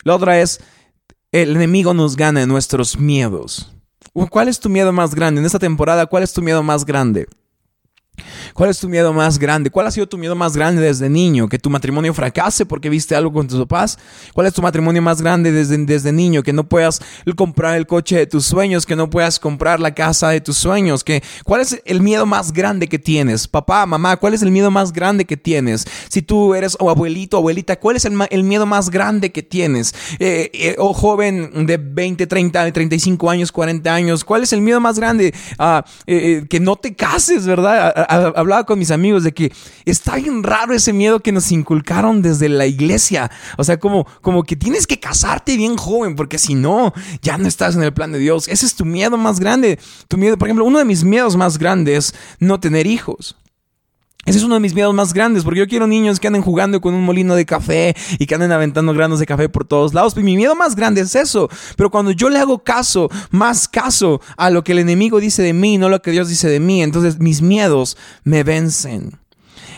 La 0.04 0.16
otra 0.16 0.40
es 0.40 0.60
el 1.42 1.54
enemigo 1.58 1.94
nos 1.94 2.16
gana 2.16 2.44
en 2.44 2.50
nuestros 2.50 2.98
miedos. 2.98 3.70
¿Cuál 4.30 4.48
es 4.48 4.62
tu 4.62 4.70
miedo 4.70 4.94
más 4.94 5.14
grande? 5.14 5.42
En 5.42 5.46
esta 5.46 5.60
temporada, 5.60 6.06
¿cuál 6.06 6.24
es 6.24 6.32
tu 6.32 6.42
miedo 6.42 6.64
más 6.64 6.86
grande? 6.86 7.28
¿Cuál 8.54 8.70
es 8.70 8.80
tu 8.80 8.90
miedo 8.90 9.14
más 9.14 9.40
grande? 9.40 9.70
¿Cuál 9.70 9.88
ha 9.88 9.92
sido 9.92 10.08
tu 10.08 10.18
miedo 10.18 10.36
más 10.36 10.56
grande 10.56 10.82
desde 10.82 11.10
niño? 11.10 11.48
¿Que 11.48 11.60
tu 11.60 11.70
matrimonio 11.70 12.14
fracase 12.14 12.66
porque 12.66 12.90
viste 12.90 13.16
algo 13.16 13.32
con 13.34 13.48
tus 13.48 13.60
papás? 13.60 13.98
¿Cuál 14.34 14.48
es 14.48 14.54
tu 14.54 14.62
matrimonio 14.62 15.02
más 15.02 15.22
grande 15.22 15.52
desde, 15.52 15.78
desde 15.78 16.12
niño? 16.12 16.44
¿Que 16.44 16.54
no 16.54 16.64
puedas 16.68 17.02
comprar 17.36 17.76
el 17.76 17.88
coche 17.88 18.18
de 18.18 18.28
tus 18.28 18.46
sueños? 18.46 18.86
¿Que 18.86 18.96
no 18.96 19.10
puedas 19.10 19.40
comprar 19.40 19.80
la 19.80 19.94
casa 19.94 20.30
de 20.30 20.42
tus 20.42 20.58
sueños? 20.58 21.04
¿Que, 21.04 21.24
¿Cuál 21.44 21.62
es 21.62 21.82
el 21.86 22.02
miedo 22.02 22.26
más 22.26 22.54
grande 22.54 22.88
que 22.88 23.00
tienes? 23.00 23.48
Papá, 23.48 23.86
mamá, 23.86 24.18
¿cuál 24.18 24.34
es 24.34 24.42
el 24.42 24.52
miedo 24.52 24.72
más 24.72 24.94
grande 24.94 25.26
que 25.26 25.38
tienes? 25.38 25.86
Si 26.10 26.22
tú 26.22 26.56
eres 26.56 26.78
o 26.80 26.90
abuelito, 26.90 27.38
abuelita, 27.38 27.78
¿cuál 27.78 27.96
es 27.98 28.06
el, 28.06 28.44
miedo 28.44 28.66
más 28.66 28.90
grande 28.90 29.32
que 29.32 29.44
tienes? 29.44 29.94
Eh, 30.20 30.50
eh, 30.54 30.76
o 30.78 30.94
joven 30.94 31.66
de 31.66 31.78
20, 31.78 32.28
30, 32.28 32.72
35 32.72 33.30
años, 33.30 33.52
40 33.52 33.94
años, 33.94 34.24
¿cuál 34.24 34.44
es 34.44 34.54
el 34.54 34.62
miedo 34.62 34.80
más 34.80 35.00
grande? 35.00 35.34
Ah, 35.58 35.84
eh, 36.08 36.46
que 36.50 36.60
no 36.60 36.76
te 36.76 36.96
cases, 36.96 37.46
¿verdad? 37.46 38.05
Hablaba 38.06 38.66
con 38.66 38.80
mis 38.80 38.92
amigos 38.92 39.24
de 39.24 39.34
que 39.34 39.52
está 39.86 40.16
bien 40.16 40.44
raro 40.44 40.74
ese 40.74 40.94
miedo 40.94 41.20
que 41.20 41.32
nos 41.32 41.52
inculcaron 41.52 42.22
desde 42.22 42.50
la 42.50 42.66
iglesia. 42.66 43.32
O 43.58 43.64
sea, 43.64 43.80
como, 43.80 44.06
como 44.22 44.44
que 44.44 44.56
tienes 44.56 44.88
que 44.88 45.00
casarte 45.00 45.58
bien 45.58 45.78
joven, 45.78 46.16
porque 46.16 46.38
si 46.38 46.56
no, 46.56 46.94
ya 47.22 47.38
no 47.38 47.48
estás 47.48 47.76
en 47.76 47.84
el 47.84 47.94
plan 47.94 48.12
de 48.12 48.20
Dios. 48.20 48.48
Ese 48.48 48.66
es 48.66 48.76
tu 48.76 48.86
miedo 48.86 49.18
más 49.18 49.40
grande. 49.40 49.80
Tu 50.08 50.18
miedo, 50.18 50.38
por 50.38 50.48
ejemplo, 50.48 50.66
uno 50.66 50.80
de 50.80 50.86
mis 50.86 51.04
miedos 51.04 51.36
más 51.36 51.58
grandes, 51.58 52.14
no 52.40 52.60
tener 52.60 52.88
hijos. 52.88 53.36
Ese 54.26 54.40
es 54.40 54.44
uno 54.44 54.56
de 54.56 54.60
mis 54.60 54.74
miedos 54.74 54.94
más 54.94 55.14
grandes, 55.14 55.44
porque 55.44 55.60
yo 55.60 55.68
quiero 55.68 55.86
niños 55.86 56.20
que 56.20 56.26
anden 56.26 56.42
jugando 56.42 56.82
con 56.82 56.96
un 56.96 57.04
molino 57.04 57.36
de 57.36 57.46
café 57.46 57.96
y 58.18 58.26
que 58.26 58.34
anden 58.34 58.52
aventando 58.52 58.92
granos 58.92 59.20
de 59.20 59.28
café 59.28 59.50
por 59.50 59.66
todos 59.66 59.94
lados. 59.94 60.16
mi 60.16 60.36
miedo 60.36 60.56
más 60.56 60.76
grande 60.76 61.02
es 61.02 61.16
eso. 61.16 61.48
Pero 61.78 61.92
cuando 61.92 62.10
yo 62.10 62.30
le 62.32 62.40
hago 62.40 62.64
caso, 62.64 63.08
más 63.30 63.68
caso 63.68 64.20
a 64.36 64.50
lo 64.50 64.64
que 64.64 64.72
el 64.72 64.80
enemigo 64.80 65.20
dice 65.20 65.44
de 65.44 65.54
mí, 65.54 65.78
no 65.78 65.90
lo 65.90 66.02
que 66.02 66.10
Dios 66.10 66.28
dice 66.28 66.50
de 66.50 66.60
mí, 66.60 66.82
entonces 66.82 67.20
mis 67.20 67.44
miedos 67.44 67.98
me 68.24 68.44
vencen. 68.44 69.20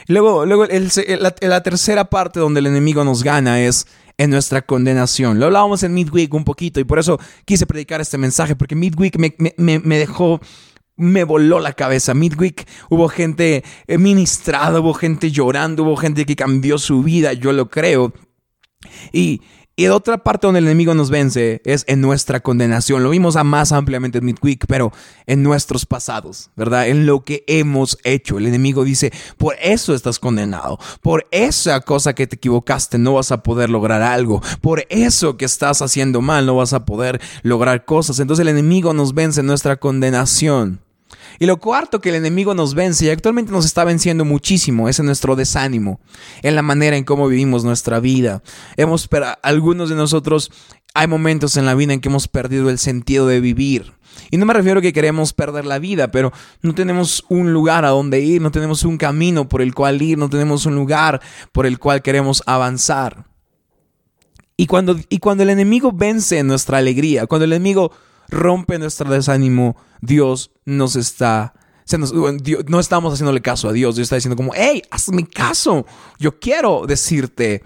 Luego, 0.07 0.45
luego 0.45 0.65
la, 0.65 1.63
tercera 1.63 2.09
parte 2.09 2.39
donde 2.39 2.61
el 2.61 2.67
enemigo 2.67 3.03
nos 3.03 3.23
gana 3.23 3.59
es 3.59 3.85
en 4.17 4.29
nuestra 4.29 4.61
condenación. 4.61 5.39
Lo 5.39 5.47
hablábamos 5.47 5.83
en 5.83 5.93
Midweek 5.93 6.33
un 6.33 6.45
poquito 6.45 6.79
y 6.79 6.85
por 6.85 6.99
eso 6.99 7.19
quise 7.43 7.65
predicar 7.65 7.99
este 7.99 8.17
mensaje, 8.17 8.55
porque 8.55 8.75
Midweek 8.75 9.17
me 9.57 9.99
dejó 9.99 10.39
me 10.97 11.23
voló 11.23 11.59
la 11.59 11.73
cabeza. 11.73 12.13
Midweek 12.13 12.67
hubo 12.89 13.07
gente 13.07 13.63
eh, 13.87 13.97
ministrada, 13.97 14.79
hubo 14.79 14.93
gente 14.93 15.31
llorando, 15.31 15.83
hubo 15.83 15.95
gente 15.95 16.25
que 16.25 16.35
cambió 16.35 16.77
su 16.77 17.03
vida, 17.03 17.33
yo 17.33 17.53
lo 17.53 17.69
creo. 17.69 18.13
Y, 19.13 19.41
y 19.79 19.87
otra 19.87 20.17
parte 20.17 20.47
donde 20.47 20.57
el 20.57 20.65
enemigo 20.65 20.95
nos 20.95 21.11
vence 21.11 21.61
es 21.63 21.83
en 21.87 22.01
nuestra 22.01 22.39
condenación. 22.39 23.03
Lo 23.03 23.11
vimos 23.11 23.35
a 23.35 23.43
más 23.43 23.71
ampliamente 23.71 24.17
en 24.17 24.25
Midweek, 24.25 24.65
pero 24.65 24.91
en 25.27 25.43
nuestros 25.43 25.85
pasados, 25.85 26.49
¿verdad? 26.55 26.87
En 26.87 27.05
lo 27.05 27.23
que 27.23 27.43
hemos 27.45 27.99
hecho. 28.03 28.39
El 28.39 28.47
enemigo 28.47 28.83
dice, 28.83 29.13
por 29.37 29.55
eso 29.61 29.93
estás 29.93 30.17
condenado. 30.17 30.79
Por 31.01 31.27
esa 31.29 31.79
cosa 31.81 32.15
que 32.15 32.25
te 32.25 32.37
equivocaste 32.37 32.97
no 32.97 33.13
vas 33.13 33.31
a 33.31 33.43
poder 33.43 33.69
lograr 33.69 34.01
algo. 34.01 34.41
Por 34.61 34.83
eso 34.89 35.37
que 35.37 35.45
estás 35.45 35.83
haciendo 35.83 36.21
mal 36.21 36.47
no 36.47 36.55
vas 36.55 36.73
a 36.73 36.83
poder 36.83 37.21
lograr 37.43 37.85
cosas. 37.85 38.19
Entonces 38.19 38.41
el 38.41 38.49
enemigo 38.49 38.93
nos 38.93 39.13
vence 39.13 39.41
en 39.41 39.45
nuestra 39.45 39.75
condenación. 39.75 40.86
Y 41.39 41.45
lo 41.45 41.57
cuarto 41.57 42.01
que 42.01 42.09
el 42.09 42.15
enemigo 42.15 42.53
nos 42.53 42.73
vence 42.73 43.05
y 43.05 43.09
actualmente 43.09 43.51
nos 43.51 43.65
está 43.65 43.83
venciendo 43.83 44.25
muchísimo 44.25 44.89
es 44.89 44.99
en 44.99 45.05
nuestro 45.05 45.35
desánimo, 45.35 45.99
en 46.41 46.55
la 46.55 46.61
manera 46.61 46.97
en 46.97 47.03
cómo 47.03 47.27
vivimos 47.27 47.63
nuestra 47.63 47.99
vida. 47.99 48.41
Hemos, 48.75 49.07
algunos 49.41 49.89
de 49.89 49.95
nosotros, 49.95 50.51
hay 50.93 51.07
momentos 51.07 51.57
en 51.57 51.65
la 51.65 51.75
vida 51.75 51.93
en 51.93 52.01
que 52.01 52.09
hemos 52.09 52.27
perdido 52.27 52.69
el 52.69 52.79
sentido 52.79 53.27
de 53.27 53.39
vivir. 53.39 53.93
Y 54.31 54.37
no 54.37 54.45
me 54.45 54.53
refiero 54.53 54.79
a 54.79 54.81
que 54.81 54.93
queremos 54.93 55.33
perder 55.33 55.65
la 55.65 55.79
vida, 55.79 56.09
pero 56.09 56.33
no 56.61 56.73
tenemos 56.73 57.23
un 57.29 57.53
lugar 57.53 57.85
a 57.85 57.89
donde 57.89 58.19
ir, 58.19 58.41
no 58.41 58.51
tenemos 58.51 58.83
un 58.83 58.97
camino 58.97 59.47
por 59.47 59.61
el 59.61 59.75
cual 59.75 60.01
ir, 60.01 60.17
no 60.17 60.29
tenemos 60.29 60.65
un 60.65 60.75
lugar 60.75 61.21
por 61.51 61.65
el 61.65 61.77
cual 61.77 62.01
queremos 62.01 62.41
avanzar. 62.45 63.25
Y 64.57 64.65
cuando, 64.65 64.99
y 65.09 65.19
cuando 65.19 65.43
el 65.43 65.51
enemigo 65.51 65.91
vence 65.93 66.41
nuestra 66.41 66.79
alegría, 66.79 67.27
cuando 67.27 67.45
el 67.45 67.53
enemigo 67.53 67.91
rompe 68.29 68.79
nuestro 68.79 69.09
desánimo, 69.09 69.75
Dios 70.01 70.51
nos 70.65 70.95
está 70.95 71.53
no 72.67 72.79
estamos 72.79 73.13
haciéndole 73.13 73.41
caso 73.41 73.69
a 73.69 73.73
Dios. 73.73 73.95
Dios 73.95 74.07
está 74.07 74.15
diciendo 74.15 74.35
como, 74.35 74.51
hey, 74.53 74.81
hazme 74.91 75.25
caso. 75.25 75.85
Yo 76.19 76.37
quiero 76.39 76.85
decirte 76.85 77.63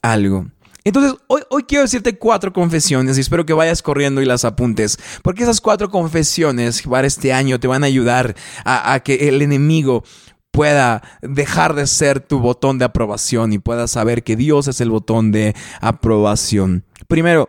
algo. 0.00 0.46
Entonces, 0.84 1.14
hoy, 1.28 1.42
hoy 1.50 1.64
quiero 1.64 1.82
decirte 1.82 2.18
cuatro 2.18 2.52
confesiones 2.52 3.16
y 3.16 3.22
espero 3.22 3.46
que 3.46 3.54
vayas 3.54 3.82
corriendo 3.82 4.20
y 4.20 4.26
las 4.26 4.44
apuntes, 4.44 4.98
porque 5.22 5.42
esas 5.42 5.62
cuatro 5.62 5.90
confesiones 5.90 6.82
para 6.82 7.06
este 7.06 7.32
año 7.32 7.58
te 7.58 7.66
van 7.66 7.82
a 7.82 7.86
ayudar 7.86 8.36
a, 8.66 8.92
a 8.92 9.00
que 9.00 9.28
el 9.28 9.40
enemigo 9.40 10.04
pueda 10.50 11.02
dejar 11.22 11.74
de 11.74 11.86
ser 11.86 12.20
tu 12.20 12.38
botón 12.38 12.78
de 12.78 12.84
aprobación 12.84 13.54
y 13.54 13.58
pueda 13.58 13.88
saber 13.88 14.22
que 14.22 14.36
Dios 14.36 14.68
es 14.68 14.80
el 14.82 14.90
botón 14.90 15.32
de 15.32 15.56
aprobación. 15.80 16.84
Primero, 17.08 17.48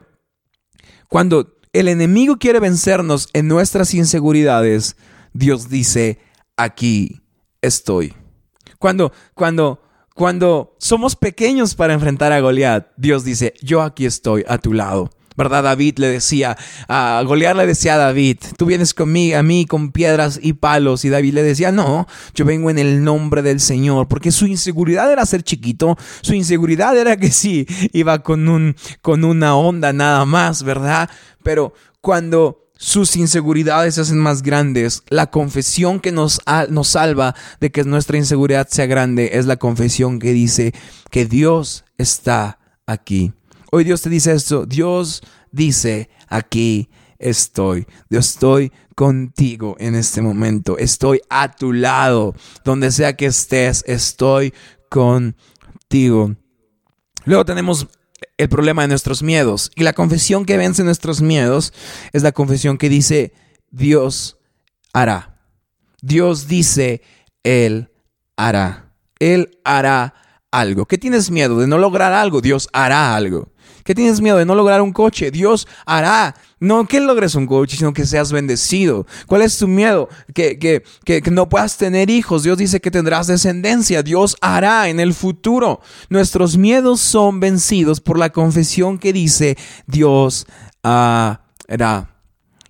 cuando 1.10 1.54
el 1.75 1.89
enemigo 1.89 2.38
quiere 2.38 2.62
vencernos 2.62 3.27
en 3.34 3.50
nuestras 3.50 3.94
inseguridades, 3.94 4.96
Dios 5.34 5.67
dice, 5.67 6.20
aquí 6.55 7.22
estoy. 7.62 8.13
Cuando, 8.79 9.12
cuando, 9.34 9.82
cuando 10.13 10.77
somos 10.79 11.17
pequeños 11.17 11.75
para 11.75 11.94
enfrentar 11.94 12.32
a 12.32 12.39
Goliat, 12.39 12.88
Dios 12.96 13.25
dice, 13.25 13.53
yo 13.62 13.82
aquí 13.82 14.05
estoy 14.05 14.46
a 14.48 14.58
tu 14.58 14.72
lado. 14.72 15.10
¿Verdad? 15.35 15.63
David 15.63 15.97
le 15.97 16.07
decía, 16.07 16.57
a 16.87 17.21
Goliat 17.25 17.55
le 17.55 17.67
decía 17.67 17.95
a 17.95 17.97
David, 17.97 18.37
tú 18.57 18.65
vienes 18.65 18.93
conmigo, 18.93 19.37
a 19.37 19.43
mí 19.43 19.65
con 19.65 19.91
piedras 19.91 20.39
y 20.41 20.53
palos. 20.53 21.05
Y 21.05 21.09
David 21.09 21.33
le 21.33 21.43
decía, 21.43 21.71
no, 21.71 22.07
yo 22.33 22.45
vengo 22.45 22.69
en 22.69 22.79
el 22.79 23.03
nombre 23.03 23.41
del 23.41 23.59
Señor, 23.59 24.07
porque 24.07 24.31
su 24.31 24.47
inseguridad 24.47 25.11
era 25.11 25.25
ser 25.25 25.43
chiquito, 25.43 25.97
su 26.21 26.33
inseguridad 26.33 26.97
era 26.97 27.17
que 27.17 27.31
sí, 27.31 27.65
iba 27.93 28.19
con, 28.19 28.47
un, 28.47 28.75
con 29.01 29.23
una 29.23 29.55
onda 29.55 29.93
nada 29.93 30.25
más, 30.25 30.63
¿verdad? 30.63 31.09
Pero 31.43 31.73
cuando 32.01 32.65
sus 32.77 33.15
inseguridades 33.15 33.95
se 33.95 34.01
hacen 34.01 34.19
más 34.19 34.41
grandes. 34.41 35.03
La 35.07 35.27
confesión 35.31 35.99
que 35.99 36.11
nos, 36.11 36.41
nos, 36.69 36.87
salva 36.89 37.35
de 37.59 37.71
que 37.71 37.83
nuestra 37.83 38.17
inseguridad 38.17 38.67
sea 38.69 38.85
grande 38.85 39.31
es 39.33 39.45
la 39.45 39.57
confesión 39.57 40.19
que 40.19 40.33
dice 40.33 40.73
que 41.09 41.25
Dios 41.25 41.85
está 41.97 42.59
aquí. 42.85 43.33
Hoy 43.75 43.84
Dios 43.84 44.01
te 44.01 44.10
dice 44.10 44.32
esto. 44.32 44.65
Dios 44.65 45.22
dice, 45.51 46.10
aquí 46.29 46.89
estoy. 47.20 47.86
Dios 48.10 48.27
estoy 48.27 48.72
contigo 48.96 49.75
en 49.79 49.96
este 49.96 50.22
momento. 50.22 50.77
Estoy 50.77 51.20
a 51.29 51.51
tu 51.51 51.74
lado. 51.74 52.36
Donde 52.63 52.89
sea 52.89 53.17
que 53.17 53.25
estés, 53.25 53.84
estoy 53.86 54.53
contigo. 54.89 56.38
Luego 57.25 57.44
tenemos 57.44 57.89
el 58.38 58.48
problema 58.48 58.84
de 58.84 58.88
nuestros 58.88 59.22
miedos. 59.22 59.70
Y 59.75 59.84
la 59.84 59.91
confesión 59.91 60.46
que 60.46 60.55
vence 60.55 60.86
nuestros 60.86 61.22
miedos 61.22 61.74
es 62.13 62.24
la 62.24 62.32
confesión 62.32 62.77
que 62.77 62.88
dice, 62.88 63.34
Dios 63.72 64.38
hará. 64.94 65.41
Dios 66.01 66.48
dice, 66.48 67.01
Él 67.44 67.91
hará. 68.38 68.94
Él 69.20 69.60
hará 69.65 70.13
algo. 70.50 70.86
¿Qué 70.86 70.98
tienes 70.98 71.29
miedo 71.29 71.60
de 71.60 71.67
no 71.67 71.77
lograr 71.77 72.13
algo? 72.13 72.39
Dios 72.39 72.70
hará 72.72 73.17
algo. 73.17 73.51
¿Qué 73.84 73.93
tienes 73.93 74.19
miedo 74.19 74.38
de 74.38 74.45
no 74.45 74.55
lograr 74.55 74.81
un 74.81 74.91
coche? 74.91 75.29
Dios 75.29 75.67
hará. 75.86 76.36
No 76.60 76.88
que 76.88 77.00
logres 77.00 77.36
un 77.36 77.45
coche, 77.45 77.77
sino 77.77 77.93
que 77.93 78.05
seas 78.05 78.31
bendecido. 78.31 79.05
¿Cuál 79.27 79.43
es 79.43 79.57
tu 79.57 79.67
miedo? 79.67 80.10
Que, 80.34 80.57
que, 80.57 80.81
que, 81.03 81.22
no 81.29 81.48
puedas 81.48 81.77
tener 81.77 82.10
hijos. 82.10 82.43
Dios 82.43 82.57
dice 82.57 82.79
que 82.79 82.89
tendrás 82.89 83.27
descendencia. 83.27 84.01
Dios 84.01 84.38
hará 84.41 84.89
en 84.89 85.00
el 85.00 85.13
futuro. 85.13 85.81
Nuestros 86.10 86.57
miedos 86.57 87.00
son 87.01 87.39
vencidos 87.39 88.01
por 88.01 88.17
la 88.17 88.31
confesión 88.31 88.98
que 88.98 89.13
dice 89.13 89.57
Dios 89.86 90.48
hará. 90.81 91.41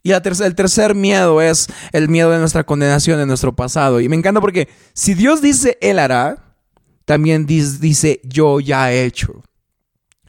Y 0.03 0.11
el 0.11 0.55
tercer 0.55 0.93
miedo 0.93 1.41
es 1.41 1.67
el 1.91 2.09
miedo 2.09 2.29
de 2.29 2.39
nuestra 2.39 2.63
condenación, 2.63 3.17
de 3.17 3.25
nuestro 3.25 3.55
pasado. 3.55 3.99
Y 4.01 4.09
me 4.09 4.15
encanta 4.15 4.41
porque 4.41 4.67
si 4.93 5.13
Dios 5.13 5.41
dice 5.41 5.77
Él 5.81 5.97
hará, 5.97 6.57
también 7.05 7.45
dice 7.45 8.19
yo 8.23 8.59
ya 8.59 8.91
he 8.91 9.05
hecho 9.05 9.43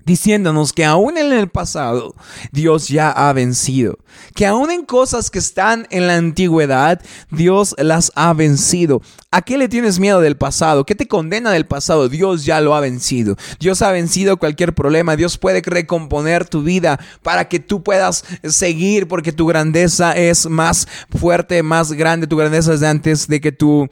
diciéndonos 0.07 0.73
que 0.73 0.85
aún 0.85 1.19
en 1.19 1.33
el 1.33 1.49
pasado 1.49 2.15
Dios 2.53 2.89
ya 2.89 3.11
ha 3.11 3.33
vencido, 3.35 3.99
que 4.35 4.47
aún 4.47 4.71
en 4.71 4.87
cosas 4.87 5.31
que 5.31 5.39
están 5.39 5.87
en 5.91 6.07
la 6.07 6.17
antigüedad 6.17 7.03
Dios 7.31 7.75
las 7.77 8.13
ha 8.15 8.33
vencido. 8.33 9.03
¿A 9.31 9.43
qué 9.43 9.59
le 9.59 9.69
tienes 9.69 9.99
miedo 9.99 10.21
del 10.21 10.37
pasado? 10.37 10.87
¿Qué 10.87 10.95
te 10.95 11.09
condena 11.09 11.51
del 11.51 11.67
pasado? 11.67 12.09
Dios 12.09 12.45
ya 12.45 12.61
lo 12.61 12.75
ha 12.75 12.81
vencido. 12.81 13.37
Dios 13.61 13.83
ha 13.83 13.91
vencido 13.91 14.39
cualquier 14.39 14.75
problema. 14.75 15.17
Dios 15.17 15.37
puede 15.37 15.61
recomponer 15.61 16.49
tu 16.49 16.63
vida 16.63 16.99
para 17.23 17.49
que 17.49 17.59
tú 17.59 17.83
puedas 17.83 18.25
seguir 18.45 19.09
porque 19.09 19.33
tu 19.33 19.47
grandeza 19.47 20.13
es 20.13 20.47
más 20.47 20.89
fuerte, 21.11 21.63
más 21.63 21.93
grande. 21.93 22.27
Tu 22.27 22.37
grandeza 22.37 22.73
es 22.73 22.81
de 22.81 22.89
antes 22.89 23.29
de 23.29 23.41
que 23.41 23.53
tú, 23.53 23.89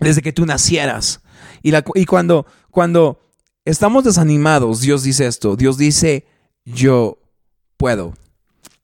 desde 0.00 0.22
que 0.22 0.32
tú 0.32 0.46
nacieras. 0.46 1.20
Y, 1.62 1.72
la, 1.72 1.84
y 1.94 2.06
cuando, 2.06 2.46
cuando 2.70 3.27
estamos 3.70 4.04
desanimados, 4.04 4.80
Dios 4.80 5.02
dice 5.02 5.26
esto, 5.26 5.54
Dios 5.54 5.76
dice, 5.76 6.26
yo 6.64 7.18
puedo. 7.76 8.14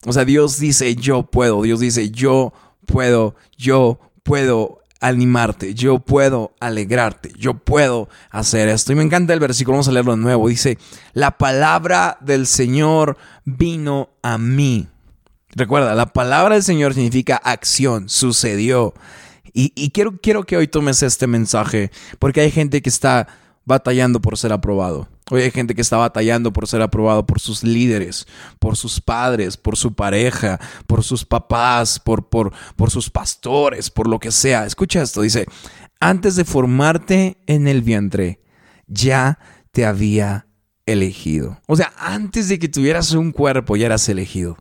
O 0.07 0.13
sea, 0.13 0.25
Dios 0.25 0.59
dice, 0.59 0.95
yo 0.95 1.23
puedo, 1.23 1.63
Dios 1.63 1.81
dice, 1.81 2.11
yo 2.11 2.53
puedo, 2.87 3.35
yo 3.57 3.99
puedo 4.23 4.83
animarte, 5.01 5.75
yo 5.75 5.99
puedo 6.01 6.55
alegrarte, 6.61 7.33
yo 7.39 7.55
puedo 7.55 8.09
hacer 8.31 8.69
esto. 8.69 8.93
Y 8.93 8.97
me 8.97 9.03
encanta 9.03 9.33
el 9.33 9.41
versículo, 9.41 9.77
vamos 9.77 9.89
a 9.89 9.93
leerlo 9.93 10.17
de 10.17 10.23
nuevo. 10.23 10.49
Dice, 10.49 10.79
la 11.15 11.39
palabra 11.39 12.19
del 12.21 12.47
Señor 12.47 13.17
vino 13.45 14.11
a 14.23 14.37
mí. 14.37 14.87
Recuerda, 15.51 15.95
la 15.95 16.13
palabra 16.13 16.55
del 16.55 16.65
Señor 16.65 16.93
significa 16.93 17.37
acción, 17.37 18.09
sucedió. 18.11 18.93
Y, 19.57 19.91
quiero, 19.91 20.19
quiero 20.21 20.43
que 20.43 20.57
hoy 20.57 20.67
tomes 20.67 21.03
este 21.05 21.29
mensaje, 21.29 21.93
porque 22.19 22.41
hay 22.41 22.51
gente 22.51 22.83
que 22.83 22.89
está 22.89 23.29
batallando 23.65 24.21
por 24.21 24.37
ser 24.37 24.53
aprobado. 24.53 25.09
Hoy 25.31 25.43
hay 25.43 25.51
gente 25.51 25.75
que 25.75 25.81
está 25.81 25.97
batallando 25.97 26.53
por 26.53 26.69
ser 26.69 26.83
aprobado 26.83 27.25
por 27.25 27.41
sus 27.41 27.63
líderes, 27.63 28.27
por 28.59 28.77
sus 28.77 29.01
padres, 29.01 29.57
por 29.57 29.77
su 29.77 29.95
pareja, 29.95 30.61
por 30.87 31.03
sus 31.03 31.25
papás, 31.25 31.99
por, 31.99 32.29
por, 32.29 32.53
por 32.77 32.91
sus 32.91 33.09
pastores, 33.09 33.91
por 33.91 34.07
lo 34.07 34.19
que 34.19 34.31
sea. 34.31 34.67
Escucha 34.67 35.03
esto, 35.03 35.23
dice, 35.23 35.47
antes 35.99 36.37
de 36.37 36.45
formarte 36.45 37.39
en 37.47 37.67
el 37.67 37.81
vientre, 37.81 38.41
ya 38.87 39.39
te 39.73 39.87
había 39.87 40.47
elegido. 40.85 41.59
O 41.67 41.77
sea, 41.77 41.95
antes 41.97 42.51
de 42.51 42.59
que 42.59 42.69
tuvieras 42.69 43.13
un 43.13 43.33
cuerpo, 43.33 43.77
ya 43.77 43.87
eras 43.87 44.07
elegido. 44.11 44.59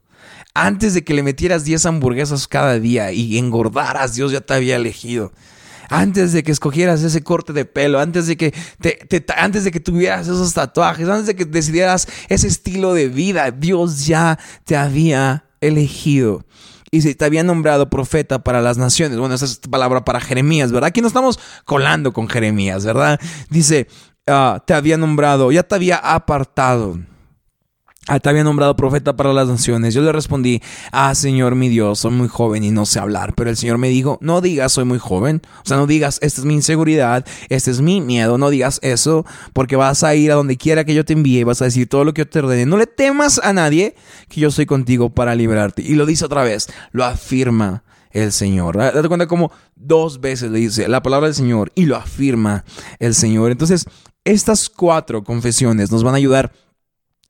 Antes 0.53 0.93
de 0.93 1.03
que 1.03 1.13
le 1.13 1.23
metieras 1.23 1.65
10 1.65 1.87
hamburguesas 1.87 2.47
cada 2.47 2.79
día 2.79 3.11
y 3.11 3.37
engordaras, 3.37 4.13
Dios 4.15 4.31
ya 4.31 4.39
te 4.39 4.53
había 4.53 4.77
elegido 4.77 5.33
antes 5.89 6.33
de 6.33 6.43
que 6.43 6.51
escogieras 6.51 7.03
ese 7.03 7.23
corte 7.23 7.53
de 7.53 7.65
pelo, 7.65 7.99
antes 7.99 8.27
de 8.27 8.37
que, 8.37 8.53
te, 8.79 9.25
antes 9.35 9.63
de 9.63 9.71
que 9.71 9.79
tuvieras 9.79 10.27
esos 10.27 10.53
tatuajes, 10.53 11.07
antes 11.07 11.27
de 11.27 11.35
que 11.35 11.45
decidieras 11.45 12.07
ese 12.29 12.47
estilo 12.47 12.93
de 12.93 13.07
vida, 13.07 13.51
Dios 13.51 14.05
ya 14.05 14.39
te 14.65 14.75
había 14.75 15.45
elegido 15.61 16.45
y 16.91 17.01
se 17.01 17.15
te 17.15 17.25
había 17.25 17.43
nombrado 17.43 17.89
profeta 17.89 18.43
para 18.43 18.61
las 18.61 18.77
naciones. 18.77 19.17
Bueno, 19.17 19.33
esa 19.35 19.45
es 19.45 19.57
palabra 19.57 20.05
para 20.05 20.19
Jeremías, 20.19 20.71
¿verdad? 20.71 20.89
Aquí 20.89 21.01
no 21.01 21.07
estamos 21.07 21.39
colando 21.65 22.13
con 22.13 22.29
Jeremías, 22.29 22.85
¿verdad? 22.85 23.19
Dice, 23.49 23.87
ah, 24.27 24.63
te 24.65 24.75
había 24.75 24.97
nombrado, 24.97 25.51
ya 25.51 25.63
te 25.63 25.75
había 25.75 25.97
apartado 25.97 26.99
Ah, 28.07 28.19
te 28.19 28.27
había 28.27 28.43
nombrado 28.43 28.75
profeta 28.75 29.15
para 29.15 29.31
las 29.31 29.47
naciones. 29.47 29.93
Yo 29.93 30.01
le 30.01 30.11
respondí, 30.11 30.61
ah, 30.91 31.15
Señor 31.15 31.55
mi 31.55 31.69
Dios, 31.69 31.99
soy 31.99 32.11
muy 32.11 32.27
joven 32.27 32.65
y 32.65 32.71
no 32.71 32.85
sé 32.85 32.99
hablar. 32.99 33.33
Pero 33.33 33.49
el 33.49 33.55
Señor 33.55 33.77
me 33.77 33.87
dijo, 33.87 34.17
no 34.19 34.41
digas 34.41 34.73
soy 34.73 34.83
muy 34.83 34.99
joven. 34.99 35.41
O 35.63 35.67
sea, 35.67 35.77
no 35.77 35.87
digas, 35.87 36.19
esta 36.21 36.41
es 36.41 36.45
mi 36.45 36.53
inseguridad, 36.53 37.25
este 37.47 37.71
es 37.71 37.79
mi 37.79 38.01
miedo. 38.01 38.37
No 38.37 38.49
digas 38.49 38.79
eso, 38.81 39.25
porque 39.53 39.77
vas 39.77 40.03
a 40.03 40.15
ir 40.15 40.33
a 40.33 40.35
donde 40.35 40.57
quiera 40.57 40.83
que 40.83 40.93
yo 40.93 41.05
te 41.05 41.13
envíe, 41.13 41.45
vas 41.45 41.61
a 41.61 41.65
decir 41.65 41.87
todo 41.87 42.03
lo 42.03 42.13
que 42.13 42.21
yo 42.23 42.29
te 42.29 42.39
ordene. 42.39 42.65
No 42.65 42.77
le 42.77 42.87
temas 42.87 43.39
a 43.41 43.53
nadie, 43.53 43.95
que 44.27 44.41
yo 44.41 44.51
soy 44.51 44.65
contigo 44.65 45.09
para 45.09 45.33
liberarte. 45.33 45.81
Y 45.81 45.95
lo 45.95 46.05
dice 46.05 46.25
otra 46.25 46.43
vez, 46.43 46.67
lo 46.91 47.05
afirma 47.05 47.83
el 48.11 48.33
Señor. 48.33 48.77
Date 48.77 49.07
cuenta 49.07 49.27
como 49.27 49.51
dos 49.75 50.19
veces 50.19 50.51
le 50.51 50.59
dice 50.59 50.87
la 50.87 51.01
palabra 51.01 51.27
del 51.27 51.35
Señor 51.35 51.71
y 51.73 51.85
lo 51.85 51.95
afirma 51.95 52.65
el 52.99 53.15
Señor. 53.15 53.51
Entonces, 53.51 53.85
estas 54.25 54.69
cuatro 54.69 55.23
confesiones 55.23 55.91
nos 55.91 56.03
van 56.03 56.13
a 56.13 56.17
ayudar 56.17 56.53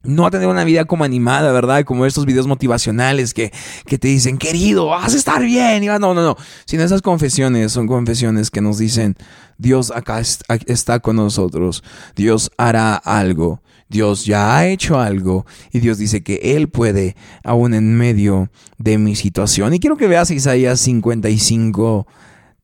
no 0.04 0.26
a 0.26 0.32
tener 0.32 0.48
una 0.48 0.66
vida 0.66 0.86
como 0.86 1.06
animada, 1.06 1.52
¿verdad? 1.52 1.86
Como 1.86 2.06
estos 2.06 2.26
videos 2.26 2.46
motivacionales 2.46 3.34
que, 3.34 3.52
que 3.86 3.98
te 3.98 4.10
dicen, 4.10 4.38
querido, 4.38 4.88
vas 4.88 5.14
a 5.14 5.18
estar 5.18 5.42
bien. 5.42 5.86
no, 5.86 6.00
no, 6.00 6.14
no. 6.14 6.36
Sino 6.66 6.84
esas 6.84 7.02
confesiones 7.02 7.72
son 7.72 7.88
confesiones 7.88 8.52
que 8.52 8.62
nos 8.62 8.78
dicen, 8.78 9.16
Dios 9.58 9.92
acá 9.96 10.22
está 10.66 11.00
con 11.00 11.16
nosotros. 11.16 11.84
Dios 12.16 12.52
hará 12.58 12.96
algo. 12.96 13.62
Dios 13.88 14.26
ya 14.26 14.58
ha 14.58 14.68
hecho 14.68 15.00
algo. 15.00 15.46
Y 15.72 15.80
Dios 15.80 15.98
dice 15.98 16.22
que 16.22 16.56
Él 16.56 16.68
puede, 16.68 17.16
aún 17.44 17.74
en 17.74 17.96
medio 17.96 18.50
de 18.78 18.98
mi 18.98 19.16
situación. 19.16 19.74
Y 19.74 19.80
quiero 19.80 19.96
que 19.96 20.08
veas 20.08 20.32
Isaías 20.32 20.82
55, 20.82 22.08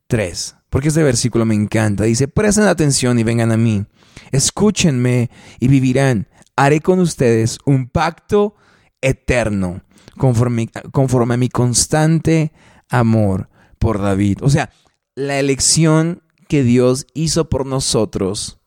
3. 0.08 0.56
Porque 0.69 0.89
este 0.89 1.04
versículo 1.04 1.45
me 1.45 1.56
encanta. 1.56 2.04
Dice, 2.04 2.28
presten 2.28 2.65
atención 2.65 3.17
y 3.17 3.23
vengan 3.23 3.52
a 3.52 3.58
mí. 3.58 3.86
Escúchenme 4.32 5.30
y 5.60 5.67
vivirán 5.69 6.28
haré 6.60 6.82
con 6.82 7.00
ustedes 7.00 7.58
un 7.65 7.88
pacto 7.88 8.54
eterno, 9.02 9.82
conforme, 10.17 10.67
a 10.74 11.38
mi 11.38 11.48
constante 11.48 12.52
amor 12.89 13.50
por 13.80 14.02
David. 14.02 14.39
O 14.41 14.50
sea, 14.50 14.69
la 15.15 15.39
elección 15.39 16.22
que 16.50 16.63
Dios 16.63 17.08
hizo 17.13 17.48
por 17.48 17.65
nosotros 17.65 18.60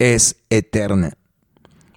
es 0.00 0.42
eterna. 0.50 1.12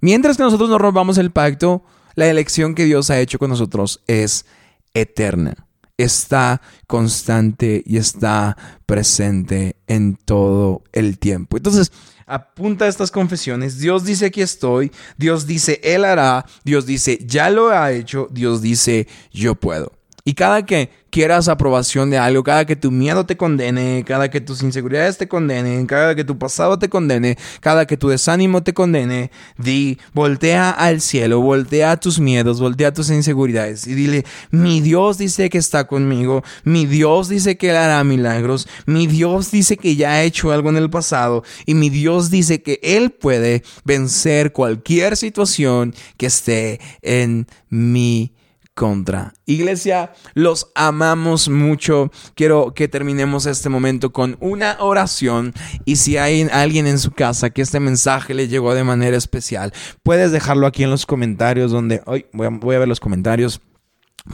Mientras 0.01 0.37
que 0.37 0.43
nosotros 0.43 0.69
no 0.69 0.77
rompamos 0.77 1.17
el 1.17 1.31
pacto, 1.31 1.83
la 2.13 2.27
elección 2.27 2.75
que 2.75 2.85
Dios 2.85 3.09
ha 3.09 3.19
hecho 3.19 3.39
con 3.39 3.49
nosotros 3.49 4.03
es 4.05 4.45
eterna. 4.93 5.65
Está 5.97 6.61
constante 6.87 7.83
y 7.85 7.97
está 7.97 8.57
presente 8.85 9.75
en 9.87 10.15
todo 10.15 10.83
el 10.91 11.19
tiempo. 11.19 11.57
Entonces, 11.57 11.91
apunta 12.25 12.85
a 12.85 12.87
estas 12.87 13.11
confesiones. 13.11 13.79
Dios 13.79 14.03
dice 14.03 14.27
aquí 14.27 14.41
estoy, 14.41 14.91
Dios 15.17 15.45
dice 15.45 15.79
Él 15.83 16.05
hará, 16.05 16.45
Dios 16.63 16.85
dice 16.85 17.19
ya 17.25 17.49
lo 17.49 17.69
ha 17.69 17.91
hecho, 17.91 18.27
Dios 18.31 18.61
dice 18.61 19.07
yo 19.31 19.55
puedo. 19.55 19.91
Y 20.25 20.35
cada 20.35 20.65
que 20.65 20.89
quieras 21.09 21.49
aprobación 21.49 22.09
de 22.09 22.17
algo, 22.17 22.43
cada 22.43 22.65
que 22.65 22.77
tu 22.77 22.91
miedo 22.91 23.25
te 23.25 23.35
condene, 23.35 24.05
cada 24.07 24.31
que 24.31 24.39
tus 24.39 24.63
inseguridades 24.63 25.17
te 25.17 25.27
condenen, 25.27 25.85
cada 25.85 26.15
que 26.15 26.23
tu 26.23 26.39
pasado 26.39 26.79
te 26.79 26.87
condene, 26.87 27.37
cada 27.59 27.85
que 27.85 27.97
tu 27.97 28.07
desánimo 28.07 28.63
te 28.63 28.73
condene, 28.73 29.31
di, 29.57 29.97
voltea 30.13 30.71
al 30.71 31.01
cielo, 31.01 31.41
voltea 31.41 31.99
tus 31.99 32.21
miedos, 32.21 32.61
voltea 32.61 32.93
tus 32.93 33.09
inseguridades 33.09 33.85
y 33.85 33.95
dile, 33.95 34.23
mi 34.49 34.79
Dios 34.79 35.17
dice 35.17 35.49
que 35.49 35.57
está 35.57 35.87
conmigo, 35.87 36.41
mi 36.63 36.85
Dios 36.85 37.27
dice 37.27 37.57
que 37.57 37.71
Él 37.71 37.75
hará 37.75 38.01
milagros, 38.05 38.69
mi 38.85 39.07
Dios 39.07 39.51
dice 39.51 39.75
que 39.75 39.97
ya 39.97 40.13
ha 40.13 40.23
hecho 40.23 40.53
algo 40.53 40.69
en 40.69 40.77
el 40.77 40.89
pasado 40.89 41.43
y 41.65 41.73
mi 41.73 41.89
Dios 41.89 42.31
dice 42.31 42.61
que 42.61 42.79
Él 42.81 43.11
puede 43.11 43.63
vencer 43.83 44.53
cualquier 44.53 45.17
situación 45.17 45.93
que 46.15 46.27
esté 46.27 46.79
en 47.01 47.45
mi 47.69 48.31
contra. 48.73 49.33
Iglesia, 49.45 50.13
los 50.33 50.71
amamos 50.75 51.49
mucho. 51.49 52.11
Quiero 52.35 52.73
que 52.73 52.87
terminemos 52.87 53.45
este 53.45 53.69
momento 53.69 54.11
con 54.11 54.37
una 54.39 54.77
oración 54.79 55.53
y 55.85 55.97
si 55.97 56.17
hay 56.17 56.47
alguien 56.51 56.87
en 56.87 56.99
su 56.99 57.11
casa 57.11 57.49
que 57.49 57.61
este 57.61 57.79
mensaje 57.79 58.33
le 58.33 58.47
llegó 58.47 58.73
de 58.73 58.83
manera 58.83 59.17
especial, 59.17 59.73
puedes 60.01 60.31
dejarlo 60.31 60.67
aquí 60.67 60.83
en 60.83 60.89
los 60.89 61.05
comentarios 61.05 61.71
donde 61.71 62.01
hoy 62.05 62.25
voy, 62.33 62.47
voy 62.49 62.75
a 62.75 62.79
ver 62.79 62.87
los 62.87 62.99
comentarios. 62.99 63.61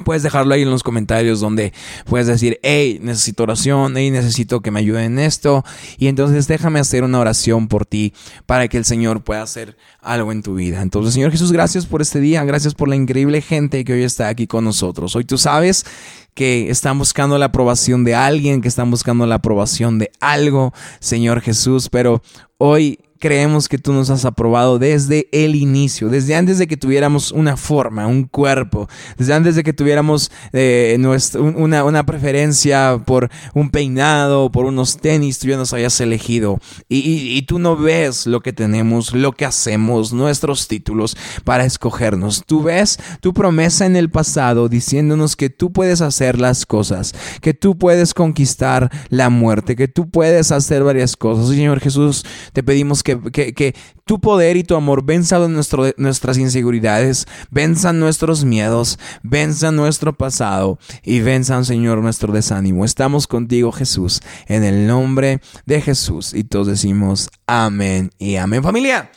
Puedes 0.06 0.22
dejarlo 0.22 0.54
ahí 0.54 0.62
en 0.62 0.70
los 0.70 0.84
comentarios 0.84 1.40
donde 1.40 1.74
puedes 2.06 2.28
decir, 2.28 2.60
hey, 2.62 3.00
necesito 3.02 3.42
oración, 3.42 3.96
hey, 3.98 4.12
necesito 4.12 4.62
que 4.62 4.70
me 4.70 4.82
ayuden 4.82 5.06
en 5.06 5.20
esto. 5.20 5.66
Y 5.98 6.08
entonces 6.08 6.48
déjame 6.48 6.80
hacer 6.80 7.04
una 7.04 7.20
oración 7.20 7.68
por 7.68 7.88
ti 7.88 8.14
para 8.46 8.68
que 8.68 8.78
el 8.78 8.86
Señor 8.86 9.24
pueda 9.24 9.42
hacer 9.42 9.78
algo 10.00 10.32
en 10.32 10.44
tu 10.44 10.54
vida. 10.54 10.84
Entonces, 10.84 11.16
Señor 11.16 11.32
Jesús, 11.32 11.52
gracias 11.52 11.88
por 11.88 12.04
este 12.04 12.20
día, 12.20 12.44
gracias 12.44 12.76
por 12.76 12.88
la 12.88 12.96
increíble 12.96 13.42
gente 13.42 13.84
que 13.84 13.94
hoy 13.94 14.04
está 14.04 14.28
aquí 14.28 14.46
con 14.46 14.64
nosotros. 14.64 15.16
Hoy 15.16 15.26
tú 15.26 15.40
sabes 15.40 15.86
que 16.36 16.70
están 16.70 17.00
buscando 17.00 17.40
la 17.40 17.46
aprobación 17.46 18.04
de 18.04 18.14
alguien, 18.14 18.62
que 18.62 18.68
están 18.68 18.92
buscando 18.92 19.26
la 19.26 19.36
aprobación 19.36 19.98
de 19.98 20.12
algo, 20.20 20.72
Señor 21.00 21.42
Jesús, 21.42 21.90
pero 21.90 22.22
hoy 22.60 23.00
creemos 23.20 23.68
que 23.68 23.78
tú 23.78 23.94
nos 23.94 24.10
has 24.10 24.26
aprobado 24.26 24.80
desde 24.80 25.28
el 25.32 25.56
inicio, 25.56 26.10
desde 26.10 26.36
antes 26.36 26.58
de 26.58 26.68
que 26.68 26.78
tuviéramos 26.78 27.32
una 27.32 27.58
forma, 27.58 28.08
un 28.08 28.24
cuerpo, 28.24 28.88
desde 29.18 29.34
antes 29.34 29.56
de 29.56 29.64
que 29.64 29.74
tuviéramos 29.74 30.32
eh, 30.54 30.98
una, 31.56 32.06
preferencia 32.06 33.02
por 33.06 33.30
un 33.54 33.70
peinado, 33.70 34.52
por 34.52 34.66
unos 34.66 34.98
tenis, 34.98 35.40
tú 35.40 35.48
ya 35.48 35.58
nos 35.58 35.74
hayas 35.74 36.00
elegido. 36.02 36.60
Y, 36.88 37.38
y 37.38 37.42
tú 37.44 37.60
no 37.60 37.76
ves 37.76 38.26
lo 38.26 38.42
que 38.42 38.54
tenemos, 38.54 39.14
lo 39.14 39.34
que 39.34 39.46
hacemos, 39.46 40.14
nuestros 40.14 40.68
títulos 40.68 41.18
para 41.44 41.66
escogernos. 41.66 42.44
Tú 42.46 42.64
ves 42.64 43.00
tu 43.22 43.34
promesa 43.34 43.86
en 43.86 43.96
el 43.96 44.10
pasado 44.10 44.70
diciéndonos 44.70 45.36
que 45.36 45.50
tú 45.50 45.72
puedes 45.72 46.02
hacer 46.02 46.40
las 46.40 46.66
cosas, 46.66 47.14
que 47.42 47.54
tú 47.54 47.78
puedes 47.78 48.14
conquistar 48.14 48.90
la 49.10 49.30
muerte, 49.30 49.76
que 49.76 49.88
tú 49.88 50.10
puedes 50.10 50.52
hacer 50.52 50.84
varias 50.84 51.18
cosas. 51.18 51.50
Señor 51.50 51.80
Jesús, 51.80 52.26
te 52.54 52.64
pedimos 52.64 53.04
que, 53.04 53.09
que, 53.18 53.76
tu 54.06 54.20
poder 54.20 54.58
y 54.58 54.64
tu 54.64 54.76
amor 54.76 55.06
venzan 55.06 55.54
nuestras 55.54 56.38
inseguridades, 56.38 57.28
venzan 57.52 58.00
nuestros 58.00 58.44
miedos, 58.44 58.98
venzan 59.24 59.76
nuestro 59.76 60.14
pasado 60.14 60.80
y 61.04 61.20
venzan, 61.20 61.64
Señor, 61.66 62.00
nuestro 62.00 62.34
desánimo. 62.34 62.86
Estamos 62.86 63.28
contigo, 63.28 63.72
Jesús, 63.72 64.22
en 64.48 64.64
el 64.64 64.88
nombre 64.88 65.42
de 65.66 65.82
Jesús. 65.82 66.34
Y 66.34 66.44
todos 66.44 66.68
decimos 66.68 67.30
amén 67.46 68.12
y 68.18 68.36
amén. 68.38 68.64
Familia. 68.64 69.12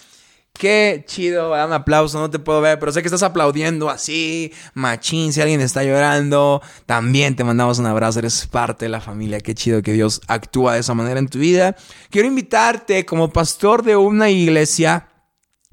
Qué 0.59 1.05
chido, 1.09 1.51
dame 1.51 1.75
aplauso, 1.75 2.21
no 2.21 2.31
te 2.31 2.39
puedo 2.39 2.61
ver, 2.61 2.79
pero 2.79 2.93
sé 2.93 3.01
que 3.01 3.09
estás 3.09 3.23
aplaudiendo 3.23 3.91
así, 3.91 4.53
machín, 4.75 5.33
si 5.33 5.41
alguien 5.41 5.61
está 5.61 5.83
llorando, 5.83 6.63
también 6.87 7.35
te 7.35 7.43
mandamos 7.43 7.79
un 7.79 7.87
abrazo, 7.87 8.21
eres 8.21 8.47
parte 8.47 8.85
de 8.85 8.91
la 8.91 9.01
familia, 9.01 9.41
qué 9.41 9.55
chido 9.55 9.83
que 9.83 9.93
Dios 9.93 10.21
actúa 10.29 10.75
de 10.75 10.81
esa 10.81 10.95
manera 10.95 11.19
en 11.19 11.29
tu 11.29 11.39
vida. 11.39 11.75
Quiero 12.11 12.29
invitarte 12.29 13.05
como 13.05 13.33
pastor 13.33 13.83
de 13.83 13.97
una 13.97 14.31
iglesia 14.31 15.09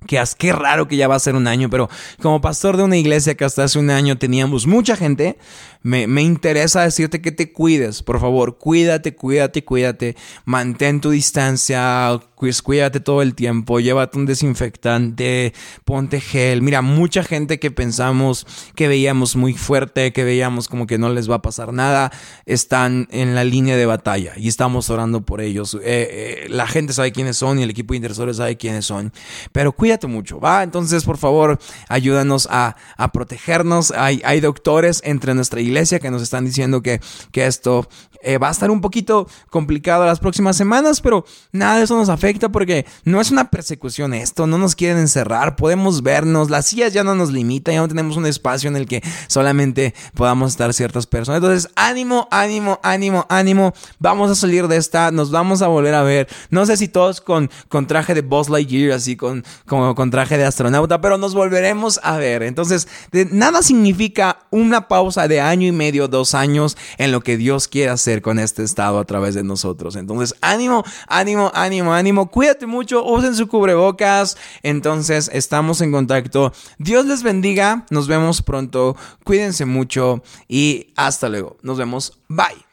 que 0.08 0.24
qué 0.38 0.54
raro 0.54 0.88
que 0.88 0.96
ya 0.96 1.08
va 1.08 1.16
a 1.16 1.20
ser 1.20 1.36
un 1.36 1.48
año, 1.48 1.70
pero 1.70 1.90
como 2.22 2.42
pastor 2.42 2.78
de 2.78 2.84
una 2.84 2.98
iglesia 2.98 3.36
que 3.36 3.46
hasta 3.46 3.64
hace 3.64 3.80
un 3.80 3.90
año 3.90 4.18
teníamos 4.18 4.66
mucha 4.66 4.96
gente, 4.96 5.38
me, 5.82 6.08
me, 6.08 6.22
interesa 6.22 6.82
decirte 6.82 7.22
que 7.22 7.32
te 7.32 7.54
cuides, 7.54 8.04
por 8.04 8.20
favor, 8.20 8.58
cuídate, 8.58 9.16
cuídate, 9.16 9.64
cuídate, 9.64 10.18
mantén 10.44 11.00
tu 11.00 11.12
distancia, 11.12 12.20
cuídate 12.64 13.00
todo 13.00 13.22
el 13.22 13.34
tiempo, 13.34 13.80
llévate 13.80 14.18
un 14.18 14.26
desinfectante, 14.26 15.54
ponte 15.86 16.20
gel. 16.20 16.62
Mira, 16.62 16.82
mucha 16.82 17.24
gente 17.24 17.60
que 17.60 17.72
pensamos 17.72 18.46
que 18.76 18.90
veíamos 18.90 19.38
muy 19.38 19.54
fuerte, 19.54 20.12
que 20.12 20.26
veíamos 20.26 20.68
como 20.68 20.86
que 20.86 20.98
no 20.98 21.10
les 21.12 21.32
va 21.32 21.36
a 21.36 21.42
pasar 21.42 21.72
nada, 21.72 22.12
están 22.46 23.08
en 23.12 23.34
la 23.34 23.46
línea 23.46 23.78
de 23.78 23.86
batalla 23.86 24.34
y 24.36 24.50
estamos 24.50 24.90
orando 24.90 25.22
por 25.22 25.40
ellos. 25.40 25.76
Eh, 25.76 25.80
eh, 25.86 26.48
la 26.50 26.68
gente 26.68 26.92
sabe 26.92 27.14
quiénes 27.14 27.38
son 27.38 27.58
y 27.58 27.64
el 27.64 27.70
equipo 27.70 27.94
de 27.94 27.98
intercesores 27.98 28.38
sabe 28.38 28.58
quiénes 28.58 28.86
son, 28.86 29.14
pero 29.54 29.72
cuídate 29.72 30.08
mucho, 30.08 30.42
¿va? 30.42 30.62
Entonces, 30.64 31.06
por 31.06 31.18
favor, 31.18 31.58
ayúdanos 31.88 32.50
a, 32.52 32.76
a 32.98 33.12
protegernos. 33.14 33.92
Hay, 33.92 34.22
hay 34.26 34.42
doctores 34.42 35.02
entre 35.06 35.34
nuestra 35.34 35.62
iglesia 35.62 35.69
que 36.00 36.12
nos 36.12 36.22
están 36.22 36.46
diciendo 36.46 36.82
que, 36.82 37.00
que 37.32 37.48
esto 37.48 37.88
eh, 38.22 38.38
va 38.38 38.50
a 38.50 38.52
estar 38.52 38.70
un 38.70 38.82
poquito 38.82 39.28
complicado 39.50 40.06
las 40.06 40.20
próximas 40.20 40.58
semanas, 40.58 41.00
pero 41.00 41.26
nada 41.54 41.78
de 41.78 41.84
eso 41.84 41.96
nos 41.98 42.10
afecta 42.10 42.50
porque 42.50 42.86
no 43.06 43.22
es 43.22 43.32
una 43.32 43.50
persecución 43.50 44.14
esto, 44.14 44.46
no 44.46 44.58
nos 44.58 44.76
quieren 44.76 44.98
encerrar, 44.98 45.56
podemos 45.56 46.04
vernos, 46.04 46.50
las 46.50 46.66
sillas 46.68 46.92
ya 46.92 47.04
no 47.04 47.16
nos 47.16 47.32
limitan, 47.32 47.76
ya 47.76 47.80
no 47.80 47.88
tenemos 47.88 48.18
un 48.18 48.26
espacio 48.26 48.70
en 48.70 48.76
el 48.76 48.88
que 48.88 49.02
solamente 49.28 49.94
podamos 50.16 50.52
estar 50.52 50.74
ciertas 50.74 51.08
personas. 51.08 51.38
Entonces, 51.42 51.72
ánimo, 51.76 52.28
ánimo, 52.30 52.80
ánimo, 52.84 53.26
ánimo, 53.30 53.74
vamos 54.00 54.30
a 54.30 54.36
salir 54.36 54.68
de 54.68 54.76
esta, 54.76 55.12
nos 55.12 55.32
vamos 55.32 55.62
a 55.62 55.68
volver 55.68 55.94
a 55.94 56.04
ver. 56.04 56.28
No 56.50 56.66
sé 56.66 56.76
si 56.76 56.90
todos 56.90 57.22
con, 57.22 57.50
con 57.70 57.88
traje 57.88 58.14
de 58.14 58.22
Buzz 58.22 58.50
Lightyear, 58.50 58.92
así 58.92 59.16
con, 59.16 59.46
como 59.66 59.96
con 59.96 60.12
traje 60.12 60.38
de 60.38 60.44
astronauta, 60.46 61.00
pero 61.00 61.18
nos 61.18 61.34
volveremos 61.34 62.02
a 62.04 62.18
ver. 62.18 62.44
Entonces, 62.44 62.88
de 63.14 63.26
nada 63.26 63.62
significa 63.62 64.40
una 64.52 64.90
pausa 64.90 65.28
de 65.30 65.40
y 65.68 65.72
medio, 65.72 66.08
dos 66.08 66.34
años 66.34 66.78
en 66.98 67.12
lo 67.12 67.22
que 67.22 67.38
Dios 67.38 67.68
quiere 67.68 67.92
hacer 67.92 68.22
con 68.22 68.40
este 68.40 68.64
estado 68.64 69.00
a 69.00 69.06
través 69.06 69.36
de 69.36 69.44
nosotros. 69.44 69.96
Entonces, 69.96 70.38
ánimo, 70.42 70.84
ánimo, 71.08 71.52
ánimo, 71.54 71.94
ánimo. 71.94 72.30
Cuídate 72.30 72.66
mucho, 72.66 73.06
usen 73.06 73.36
su 73.36 73.48
cubrebocas. 73.48 74.38
Entonces, 74.64 75.30
estamos 75.34 75.82
en 75.82 75.92
contacto. 75.92 76.54
Dios 76.78 77.06
les 77.06 77.24
bendiga. 77.24 77.86
Nos 77.90 78.08
vemos 78.08 78.42
pronto. 78.42 78.96
Cuídense 79.24 79.66
mucho 79.66 80.24
y 80.48 80.94
hasta 80.96 81.30
luego. 81.30 81.58
Nos 81.62 81.78
vemos. 81.78 82.20
Bye. 82.28 82.66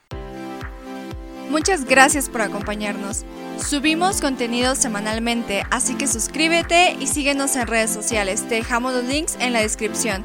Muchas 1.51 1.85
gracias 1.85 2.29
por 2.29 2.43
acompañarnos. 2.43 3.25
Subimos 3.57 4.21
contenido 4.21 4.75
semanalmente, 4.75 5.65
así 5.71 5.95
que 5.95 6.07
suscríbete 6.07 6.97
y 7.01 7.07
síguenos 7.07 7.57
en 7.57 7.67
redes 7.67 7.91
sociales. 7.91 8.43
Te 8.49 8.57
dejamos 8.57 8.93
los 8.93 9.05
links 9.05 9.37
en 9.41 9.53
la 9.53 9.61
descripción. 9.61 10.25